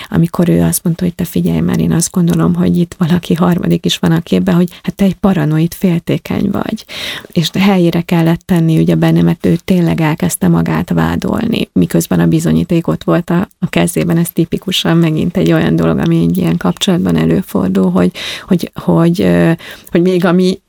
amikor 0.09 0.49
ő 0.49 0.61
azt 0.61 0.83
mondta, 0.83 1.03
hogy 1.03 1.15
te 1.15 1.23
figyelj, 1.23 1.59
mert 1.59 1.79
én 1.79 1.91
azt 1.91 2.11
gondolom, 2.11 2.55
hogy 2.55 2.77
itt 2.77 2.95
valaki 2.97 3.33
harmadik 3.33 3.85
is 3.85 3.97
van 3.97 4.11
a 4.11 4.19
képben, 4.19 4.55
hogy 4.55 4.69
hát 4.83 4.95
te 4.95 5.05
egy 5.05 5.15
paranoid 5.15 5.73
féltékeny 5.73 6.49
vagy. 6.51 6.85
És 7.31 7.49
helyére 7.59 8.01
kellett 8.01 8.39
tenni 8.45 8.77
ugye 8.79 8.95
benne, 8.95 9.21
mert 9.21 9.45
ő 9.45 9.55
tényleg 9.65 10.01
elkezdte 10.01 10.47
magát 10.47 10.89
vádolni, 10.89 11.69
miközben 11.73 12.19
a 12.19 12.27
bizonyíték 12.27 12.87
ott 12.87 13.03
volt 13.03 13.29
a, 13.29 13.47
a 13.59 13.69
kezében, 13.69 14.17
ez 14.17 14.29
tipikusan 14.29 14.97
megint 14.97 15.37
egy 15.37 15.51
olyan 15.51 15.75
dolog, 15.75 15.97
ami 15.97 16.21
egy 16.21 16.37
ilyen 16.37 16.57
kapcsolatban 16.57 17.15
előfordul, 17.15 17.91
hogy, 17.91 18.11
hogy, 18.47 18.71
hogy, 18.73 19.27
hogy 19.91 20.01
még 20.01 20.25
ami 20.25 20.59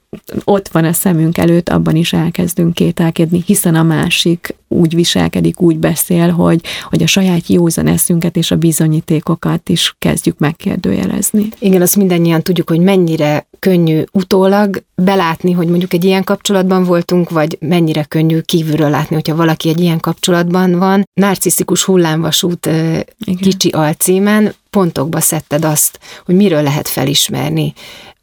ott 0.44 0.68
van 0.68 0.84
a 0.84 0.92
szemünk 0.92 1.38
előtt, 1.38 1.68
abban 1.68 1.96
is 1.96 2.12
elkezdünk 2.12 2.74
kételkedni, 2.74 3.42
hiszen 3.46 3.74
a 3.74 3.82
másik 3.82 4.54
úgy 4.68 4.94
viselkedik, 4.94 5.60
úgy 5.60 5.78
beszél, 5.78 6.30
hogy, 6.30 6.60
hogy 6.82 7.02
a 7.02 7.06
saját 7.06 7.46
józan 7.48 7.86
eszünket 7.86 8.36
és 8.36 8.50
a 8.50 8.56
bizonyítékokat 8.56 9.68
is 9.68 9.94
kezdjük 9.98 10.38
megkérdőjelezni. 10.38 11.48
Igen, 11.58 11.82
azt 11.82 11.96
mindannyian 11.96 12.42
tudjuk, 12.42 12.68
hogy 12.68 12.80
mennyire 12.80 13.46
könnyű 13.58 14.02
utólag 14.12 14.82
belátni, 14.94 15.52
hogy 15.52 15.68
mondjuk 15.68 15.92
egy 15.92 16.04
ilyen 16.04 16.24
kapcsolatban 16.24 16.84
voltunk, 16.84 17.30
vagy 17.30 17.56
mennyire 17.60 18.04
könnyű 18.04 18.40
kívülről 18.40 18.90
látni, 18.90 19.14
hogyha 19.14 19.36
valaki 19.36 19.68
egy 19.68 19.80
ilyen 19.80 20.00
kapcsolatban 20.00 20.78
van. 20.78 21.08
Narcisztikus 21.14 21.84
hullámvasút 21.84 22.66
Igen. 22.66 23.36
kicsi 23.40 23.68
alcímen 23.68 24.54
pontokba 24.70 25.20
szedted 25.20 25.64
azt, 25.64 25.98
hogy 26.24 26.34
miről 26.34 26.62
lehet 26.62 26.88
felismerni. 26.88 27.72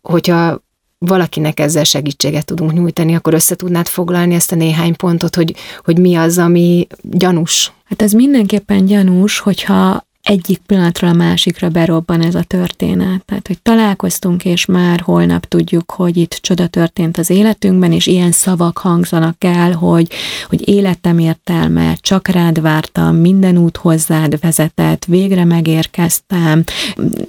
Hogyha 0.01 0.61
valakinek 1.07 1.59
ezzel 1.59 1.83
segítséget 1.83 2.45
tudunk 2.45 2.73
nyújtani, 2.73 3.15
akkor 3.15 3.33
össze 3.33 3.55
tudnád 3.55 3.87
foglalni 3.87 4.33
ezt 4.33 4.51
a 4.51 4.55
néhány 4.55 4.95
pontot, 4.95 5.35
hogy, 5.35 5.55
hogy 5.83 5.97
mi 5.97 6.15
az, 6.15 6.37
ami 6.37 6.87
gyanús? 7.01 7.71
Hát 7.83 8.01
ez 8.01 8.11
mindenképpen 8.11 8.85
gyanús, 8.85 9.39
hogyha 9.39 10.05
egyik 10.23 10.57
pillanatra 10.57 11.07
a 11.07 11.13
másikra 11.13 11.69
berobban 11.69 12.21
ez 12.21 12.35
a 12.35 12.43
történet. 12.43 13.25
Tehát, 13.25 13.47
hogy 13.47 13.61
találkoztunk, 13.61 14.45
és 14.45 14.65
már 14.65 14.99
holnap 14.99 15.45
tudjuk, 15.45 15.91
hogy 15.91 16.17
itt 16.17 16.33
csoda 16.41 16.67
történt 16.67 17.17
az 17.17 17.29
életünkben, 17.29 17.91
és 17.91 18.07
ilyen 18.07 18.31
szavak 18.31 18.77
hangzanak 18.77 19.43
el, 19.43 19.71
hogy, 19.71 20.11
hogy 20.47 20.67
életem 20.67 21.19
értelme, 21.19 21.95
csak 22.01 22.27
rád 22.27 22.61
vártam, 22.61 23.15
minden 23.15 23.57
út 23.57 23.77
hozzád 23.77 24.39
vezetett, 24.39 25.05
végre 25.05 25.45
megérkeztem, 25.45 26.63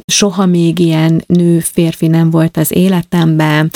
soha 0.06 0.46
még 0.46 0.78
ilyen 0.78 1.24
nő, 1.26 1.60
férfi 1.60 2.06
nem 2.06 2.30
volt 2.30 2.56
az 2.56 2.72
életemben, 2.72 3.70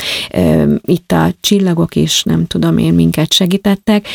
itt 0.82 1.12
a 1.12 1.32
csillagok 1.40 1.94
is, 1.94 2.22
nem 2.22 2.46
tudom 2.46 2.78
én, 2.78 2.94
minket 2.94 3.32
segítettek 3.32 4.06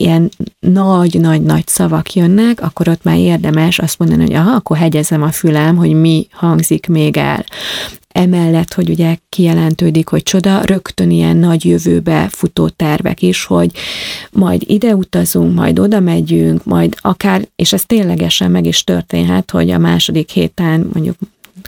ilyen 0.00 0.30
nagy-nagy-nagy 0.60 1.66
szavak 1.66 2.14
jönnek, 2.14 2.62
akkor 2.62 2.88
ott 2.88 3.02
már 3.02 3.18
érdemes 3.18 3.78
azt 3.78 3.98
mondani, 3.98 4.22
hogy 4.22 4.34
aha, 4.34 4.50
akkor 4.50 4.76
hegyezem 4.76 5.22
a 5.22 5.30
fülem, 5.30 5.76
hogy 5.76 5.92
mi 5.92 6.26
hangzik 6.30 6.86
még 6.86 7.16
el. 7.16 7.44
Emellett, 8.08 8.74
hogy 8.74 8.90
ugye 8.90 9.16
kijelentődik, 9.28 10.08
hogy 10.08 10.22
csoda, 10.22 10.60
rögtön 10.64 11.10
ilyen 11.10 11.36
nagy 11.36 11.64
jövőbe 11.64 12.28
futó 12.30 12.68
tervek 12.68 13.22
is, 13.22 13.44
hogy 13.44 13.70
majd 14.32 14.62
ide 14.66 14.94
utazunk, 14.94 15.54
majd 15.54 15.78
oda 15.78 16.00
megyünk, 16.00 16.64
majd 16.64 16.96
akár, 17.00 17.48
és 17.56 17.72
ez 17.72 17.82
ténylegesen 17.82 18.50
meg 18.50 18.66
is 18.66 18.84
történhet, 18.84 19.50
hogy 19.50 19.70
a 19.70 19.78
második 19.78 20.30
héten 20.30 20.90
mondjuk 20.92 21.16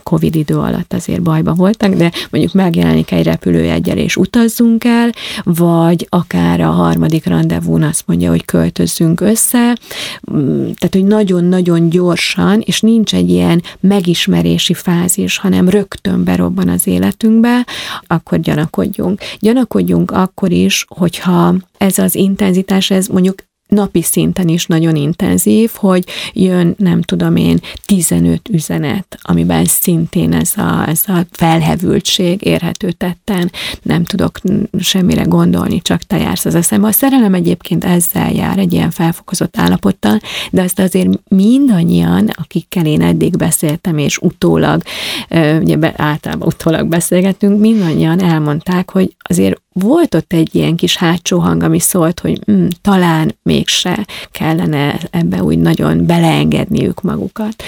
Covid 0.02 0.35
idő 0.35 0.59
alatt 0.59 0.92
azért 0.92 1.22
bajba 1.22 1.52
voltak, 1.52 1.94
de 1.94 2.12
mondjuk 2.31 2.55
megjelenik 2.55 3.11
egy 3.11 3.24
repülőjegyel 3.24 3.98
és 3.98 4.16
utazzunk 4.16 4.85
el, 4.85 5.11
vagy 5.42 6.07
akár 6.09 6.61
a 6.61 6.70
harmadik 6.70 7.24
rendezvún 7.24 7.83
azt 7.83 8.02
mondja, 8.07 8.31
hogy 8.31 8.44
költözzünk 8.44 9.20
össze, 9.20 9.76
tehát, 10.74 10.90
hogy 10.90 11.05
nagyon-nagyon 11.05 11.88
gyorsan, 11.88 12.61
és 12.64 12.81
nincs 12.81 13.14
egy 13.14 13.31
ilyen 13.31 13.62
megismerési 13.81 14.74
fázis, 14.74 15.38
hanem 15.38 15.68
rögtön 15.68 16.24
berobban 16.24 16.68
az 16.68 16.87
életünkbe, 16.87 17.66
akkor 18.07 18.40
gyanakodjunk. 18.40 19.20
Gyanakodjunk 19.38 20.11
akkor 20.11 20.50
is, 20.50 20.85
hogyha 20.88 21.55
ez 21.78 21.98
az 21.98 22.14
intenzitás, 22.14 22.90
ez 22.90 23.07
mondjuk 23.07 23.35
napi 23.73 24.03
szinten 24.03 24.49
is 24.49 24.67
nagyon 24.67 24.97
intenzív, 24.97 25.71
hogy 25.75 26.05
jön, 26.33 26.75
nem 26.79 27.03
tudom 27.03 27.37
én, 27.37 27.61
15 27.87 28.49
üzenet, 28.49 29.19
amiben 29.23 29.65
szintén 29.65 30.33
ez 30.33 30.53
a, 30.57 30.89
ez 30.89 31.03
a 31.07 31.27
felhevültség 31.31 32.45
érhető 32.45 32.93
tetten, 32.93 33.51
nem 33.83 34.05
tudok 34.05 34.39
semmire 34.79 35.23
gondolni, 35.23 35.83
csak 35.83 36.03
te 36.03 36.19
jársz 36.19 36.45
az 36.45 36.55
eszembe. 36.55 36.87
A 36.87 36.93
szerelem 36.93 37.35
egyébként 37.35 37.85
ezzel 37.85 38.33
jár, 38.33 38.59
egy 38.59 38.73
ilyen 38.73 38.91
felfokozott 38.91 39.57
állapottal, 39.57 40.21
de 40.51 40.63
azt 40.63 40.79
azért 40.79 41.09
mindannyian, 41.29 42.31
akikkel 42.33 42.87
én 42.87 43.03
eddig 43.03 43.37
beszéltem, 43.37 43.99
és 43.99 44.19
utólag, 44.19 44.83
ugye 45.61 45.93
általában 45.97 46.49
utólag 46.49 46.87
beszélgetünk, 46.89 47.61
mindannyian 47.61 48.23
elmondták, 48.23 48.91
hogy 48.91 49.17
azért 49.23 49.62
volt 49.73 50.15
ott 50.15 50.33
egy 50.33 50.55
ilyen 50.55 50.77
kis 50.77 50.97
hátsó 50.97 51.39
hang, 51.39 51.63
ami 51.63 51.79
szólt, 51.79 52.21
hogy 52.21 52.41
mm, 52.51 52.67
talán 52.81 53.37
mégse 53.43 54.07
kellene 54.31 55.01
ebbe 55.11 55.43
úgy 55.43 55.59
nagyon 55.59 56.07
beleengedniük 56.07 57.03
magukat. 57.03 57.63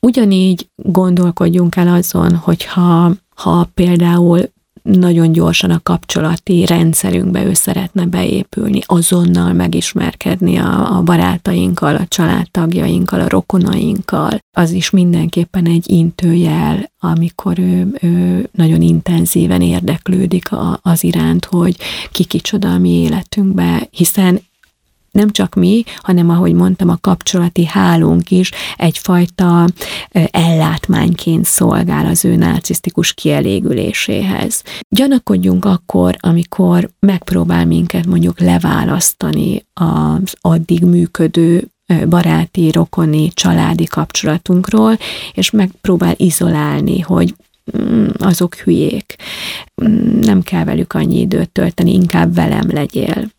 Ugyanígy 0.00 0.68
gondolkodjunk 0.76 1.76
el 1.76 1.88
azon, 1.88 2.36
hogyha 2.36 3.12
ha 3.34 3.70
például 3.74 4.52
nagyon 4.84 5.32
gyorsan 5.32 5.70
a 5.70 5.80
kapcsolati 5.82 6.66
rendszerünkbe 6.66 7.44
ő 7.44 7.54
szeretne 7.54 8.04
beépülni, 8.06 8.80
azonnal 8.86 9.52
megismerkedni 9.52 10.56
a, 10.56 10.96
a 10.96 11.02
barátainkkal, 11.02 11.96
a 11.96 12.06
családtagjainkkal, 12.08 13.20
a 13.20 13.28
rokonainkkal, 13.28 14.38
az 14.56 14.70
is 14.70 14.90
mindenképpen 14.90 15.66
egy 15.66 15.90
intőjel, 15.90 16.92
amikor 16.98 17.58
ő, 17.58 17.98
ő 18.00 18.48
nagyon 18.52 18.80
intenzíven 18.80 19.62
érdeklődik 19.62 20.52
a, 20.52 20.78
az 20.82 21.04
iránt, 21.04 21.44
hogy 21.44 21.76
ki 22.10 22.24
kicsoda 22.24 22.72
a 22.72 22.78
mi 22.78 22.90
életünkbe, 22.90 23.88
hiszen 23.90 24.40
nem 25.14 25.30
csak 25.30 25.54
mi, 25.54 25.82
hanem 25.96 26.30
ahogy 26.30 26.52
mondtam, 26.52 26.88
a 26.88 26.98
kapcsolati 27.00 27.64
hálónk 27.64 28.30
is 28.30 28.50
egyfajta 28.76 29.66
ellátmányként 30.30 31.44
szolgál 31.44 32.06
az 32.06 32.24
ő 32.24 32.36
narcisztikus 32.36 33.12
kielégüléséhez. 33.12 34.62
Gyanakodjunk 34.88 35.64
akkor, 35.64 36.16
amikor 36.18 36.90
megpróbál 36.98 37.66
minket 37.66 38.06
mondjuk 38.06 38.40
leválasztani 38.40 39.66
az 39.74 40.34
addig 40.40 40.84
működő 40.84 41.68
baráti, 42.08 42.70
rokoni, 42.70 43.30
családi 43.34 43.84
kapcsolatunkról, 43.84 44.98
és 45.32 45.50
megpróbál 45.50 46.14
izolálni, 46.16 47.00
hogy 47.00 47.34
mm, 47.78 48.06
azok 48.18 48.54
hülyék, 48.54 49.16
mm, 49.84 50.18
nem 50.20 50.42
kell 50.42 50.64
velük 50.64 50.92
annyi 50.92 51.20
időt 51.20 51.50
tölteni, 51.50 51.92
inkább 51.92 52.34
velem 52.34 52.70
legyél 52.70 53.32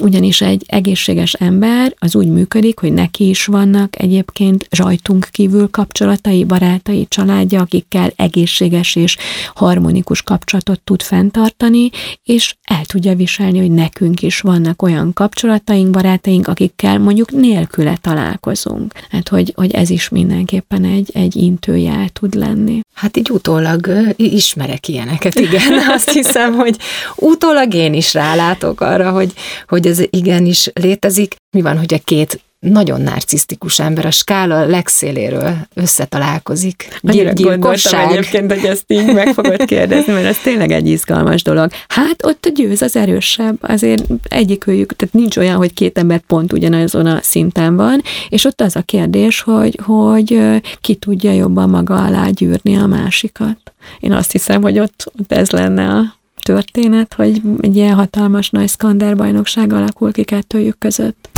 ugyanis 0.00 0.40
egy 0.40 0.64
egészséges 0.66 1.32
ember 1.32 1.94
az 1.98 2.14
úgy 2.14 2.28
működik, 2.28 2.78
hogy 2.78 2.92
neki 2.92 3.28
is 3.28 3.44
vannak 3.44 4.00
egyébként 4.00 4.66
rajtunk 4.70 5.28
kívül 5.30 5.70
kapcsolatai, 5.70 6.44
barátai, 6.44 7.06
családja, 7.08 7.60
akikkel 7.60 8.12
egészséges 8.16 8.96
és 8.96 9.16
harmonikus 9.54 10.22
kapcsolatot 10.22 10.80
tud 10.80 11.02
fenntartani, 11.02 11.90
és 12.24 12.54
el 12.62 12.84
tudja 12.84 13.14
viselni, 13.14 13.58
hogy 13.58 13.70
nekünk 13.70 14.22
is 14.22 14.40
vannak 14.40 14.82
olyan 14.82 15.12
kapcsolataink, 15.12 15.90
barátaink, 15.90 16.48
akikkel 16.48 16.98
mondjuk 16.98 17.30
nélküle 17.30 17.96
találkozunk. 18.00 18.92
Hát, 19.10 19.28
hogy, 19.28 19.52
hogy 19.56 19.72
ez 19.72 19.90
is 19.90 20.08
mindenképpen 20.08 20.84
egy, 20.84 21.10
egy 21.12 21.36
intőjel 21.36 22.08
tud 22.08 22.34
lenni. 22.34 22.80
Hát 22.94 23.16
így 23.16 23.30
utólag 23.30 23.90
ismerek 24.16 24.88
ilyeneket, 24.88 25.34
igen. 25.34 25.72
Azt 25.96 26.10
hiszem, 26.10 26.54
hogy 26.54 26.76
utólag 27.16 27.74
én 27.74 27.94
is 27.94 28.14
rálátok 28.14 28.80
arra, 28.80 29.10
hogy, 29.10 29.32
hogy 29.68 29.86
ez 29.90 30.06
igenis 30.10 30.70
létezik. 30.74 31.34
Mi 31.50 31.60
van, 31.60 31.78
hogy 31.78 31.94
a 31.94 31.98
két 32.04 32.40
nagyon 32.60 33.00
narcisztikus 33.00 33.78
ember, 33.78 34.06
a 34.06 34.10
skála 34.10 34.66
legszéléről 34.66 35.56
összetalálkozik. 35.74 36.98
Annyira 37.02 37.32
gondoltam 37.32 38.08
egyébként, 38.08 38.52
hogy 38.52 38.64
ezt 38.64 38.84
így 38.86 39.12
meg 39.12 39.32
fogod 39.34 39.64
kérdezni, 39.64 40.12
mert 40.12 40.26
ez 40.26 40.38
tényleg 40.38 40.70
egy 40.70 40.88
izgalmas 40.88 41.42
dolog. 41.42 41.70
Hát 41.88 42.24
ott 42.24 42.44
a 42.44 42.50
győz 42.54 42.82
az 42.82 42.96
erősebb, 42.96 43.56
azért 43.60 44.04
egyikőjük, 44.28 44.96
tehát 44.96 45.14
nincs 45.14 45.36
olyan, 45.36 45.56
hogy 45.56 45.72
két 45.72 45.98
ember 45.98 46.18
pont 46.18 46.52
ugyanazon 46.52 47.06
a 47.06 47.18
szinten 47.22 47.76
van, 47.76 48.02
és 48.28 48.44
ott 48.44 48.60
az 48.60 48.76
a 48.76 48.82
kérdés, 48.82 49.40
hogy, 49.40 49.78
hogy 49.82 50.40
ki 50.80 50.94
tudja 50.94 51.32
jobban 51.32 51.70
maga 51.70 52.04
alá 52.04 52.28
gyűrni 52.28 52.76
a 52.76 52.86
másikat. 52.86 53.72
Én 54.00 54.12
azt 54.12 54.32
hiszem, 54.32 54.62
hogy 54.62 54.78
ott, 54.78 55.12
ott 55.20 55.32
ez 55.32 55.50
lenne 55.50 55.88
a 55.88 56.19
történet, 56.42 57.14
hogy 57.14 57.42
egy 57.60 57.76
ilyen 57.76 57.94
hatalmas 57.94 58.50
nagy 58.50 58.68
szkanderbajnokság 58.68 59.72
alakul 59.72 60.12
ki 60.12 60.24
kettőjük 60.24 60.78
között. 60.78 61.28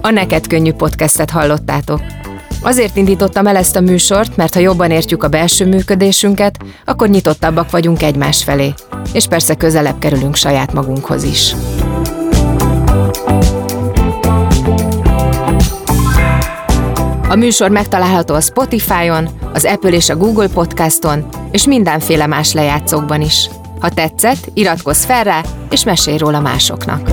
A 0.00 0.10
Neked 0.10 0.46
Könnyű 0.46 0.72
podcastet 0.72 1.30
hallottátok. 1.30 2.00
Azért 2.62 2.96
indítottam 2.96 3.46
el 3.46 3.56
ezt 3.56 3.76
a 3.76 3.80
műsort, 3.80 4.36
mert 4.36 4.54
ha 4.54 4.60
jobban 4.60 4.90
értjük 4.90 5.22
a 5.22 5.28
belső 5.28 5.66
működésünket, 5.66 6.56
akkor 6.84 7.08
nyitottabbak 7.08 7.70
vagyunk 7.70 8.02
egymás 8.02 8.44
felé, 8.44 8.72
és 9.12 9.26
persze 9.26 9.54
közelebb 9.54 9.98
kerülünk 9.98 10.34
saját 10.34 10.72
magunkhoz 10.72 11.22
is. 11.22 11.54
A 17.30 17.36
műsor 17.36 17.70
megtalálható 17.70 18.34
a 18.34 18.40
Spotify-on, 18.40 19.28
az 19.52 19.64
Apple 19.64 19.90
és 19.90 20.08
a 20.08 20.16
Google 20.16 20.48
Podcaston, 20.48 21.28
és 21.50 21.66
mindenféle 21.66 22.26
más 22.26 22.52
lejátszókban 22.52 23.20
is. 23.20 23.50
Ha 23.80 23.88
tetszett, 23.88 24.50
iratkozz 24.54 25.04
fel 25.04 25.24
rá, 25.24 25.40
és 25.70 25.84
mesélj 25.84 26.16
róla 26.16 26.40
másoknak. 26.40 27.10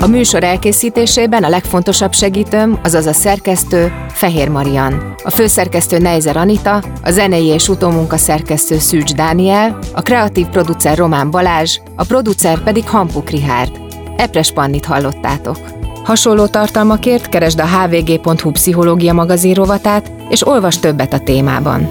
A 0.00 0.06
műsor 0.06 0.44
elkészítésében 0.44 1.44
a 1.44 1.48
legfontosabb 1.48 2.12
segítőm, 2.12 2.78
azaz 2.82 3.06
a 3.06 3.12
szerkesztő 3.12 3.92
Fehér 4.08 4.48
Marian, 4.48 5.14
a 5.24 5.30
főszerkesztő 5.30 5.98
Neizer 5.98 6.36
Anita, 6.36 6.82
a 7.02 7.10
zenei 7.10 7.46
és 7.46 7.68
utómunka 7.68 8.16
szerkesztő 8.16 8.78
Szűcs 8.78 9.14
Dániel, 9.14 9.78
a 9.92 10.02
kreatív 10.02 10.46
producer 10.46 10.98
Román 10.98 11.30
Balázs, 11.30 11.78
a 11.96 12.04
producer 12.04 12.62
pedig 12.62 12.88
Hampuk 12.88 13.30
Rihárd. 13.30 13.80
Epres 14.16 14.52
Pannit 14.52 14.84
hallottátok. 14.84 15.79
Hasonló 16.04 16.46
tartalmakért 16.46 17.28
keresd 17.28 17.60
a 17.60 17.66
hvg.hu 17.66 18.50
pszichológia 18.50 19.12
magazin 19.12 19.54
rovatát, 19.54 20.10
és 20.28 20.46
olvas 20.46 20.78
többet 20.78 21.12
a 21.12 21.18
témában. 21.18 21.88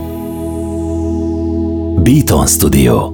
Beaton 2.03 2.47
Studio 2.47 3.11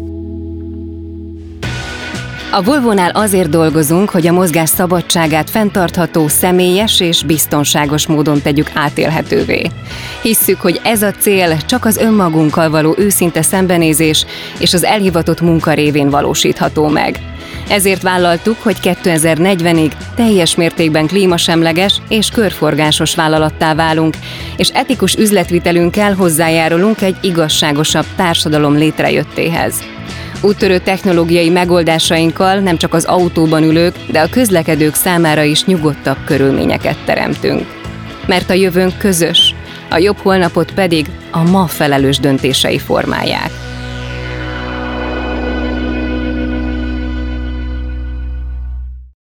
A 2.51 2.61
Volvónál 2.63 3.09
azért 3.09 3.49
dolgozunk, 3.49 4.09
hogy 4.09 4.27
a 4.27 4.31
mozgás 4.31 4.69
szabadságát 4.69 5.49
fenntartható, 5.49 6.27
személyes 6.27 6.99
és 6.99 7.23
biztonságos 7.23 8.07
módon 8.07 8.41
tegyük 8.41 8.71
átélhetővé. 8.73 9.69
Hisszük, 10.21 10.61
hogy 10.61 10.81
ez 10.83 11.01
a 11.01 11.11
cél 11.11 11.57
csak 11.57 11.85
az 11.85 11.97
önmagunkkal 11.97 12.69
való 12.69 12.95
őszinte 12.97 13.41
szembenézés 13.41 14.25
és 14.59 14.73
az 14.73 14.83
elhivatott 14.83 15.41
munka 15.41 15.73
révén 15.73 16.09
valósítható 16.09 16.87
meg. 16.87 17.34
Ezért 17.69 18.01
vállaltuk, 18.01 18.57
hogy 18.61 18.77
2040-ig 18.81 19.91
teljes 20.15 20.55
mértékben 20.55 21.07
klímasemleges 21.07 22.01
és 22.09 22.29
körforgásos 22.29 23.15
vállalattá 23.15 23.73
válunk, 23.75 24.15
és 24.57 24.69
etikus 24.69 25.15
üzletvitelünkkel 25.15 26.13
hozzájárulunk 26.13 27.01
egy 27.01 27.15
igazságosabb 27.21 28.05
társadalom 28.15 28.75
létrejöttéhez. 28.75 29.83
Úttörő 30.41 30.77
technológiai 30.77 31.49
megoldásainkkal 31.49 32.59
nem 32.59 32.77
csak 32.77 32.93
az 32.93 33.05
autóban 33.05 33.63
ülők, 33.63 33.95
de 34.11 34.21
a 34.21 34.29
közlekedők 34.29 34.93
számára 34.93 35.43
is 35.43 35.65
nyugodtabb 35.65 36.17
körülményeket 36.25 36.97
teremtünk. 37.05 37.65
Mert 38.27 38.49
a 38.49 38.53
jövőnk 38.53 38.97
közös, 38.97 39.55
a 39.89 39.97
jobb 39.97 40.17
holnapot 40.17 40.71
pedig 40.71 41.05
a 41.31 41.49
ma 41.49 41.67
felelős 41.67 42.19
döntései 42.19 42.79
formálják. 42.79 43.49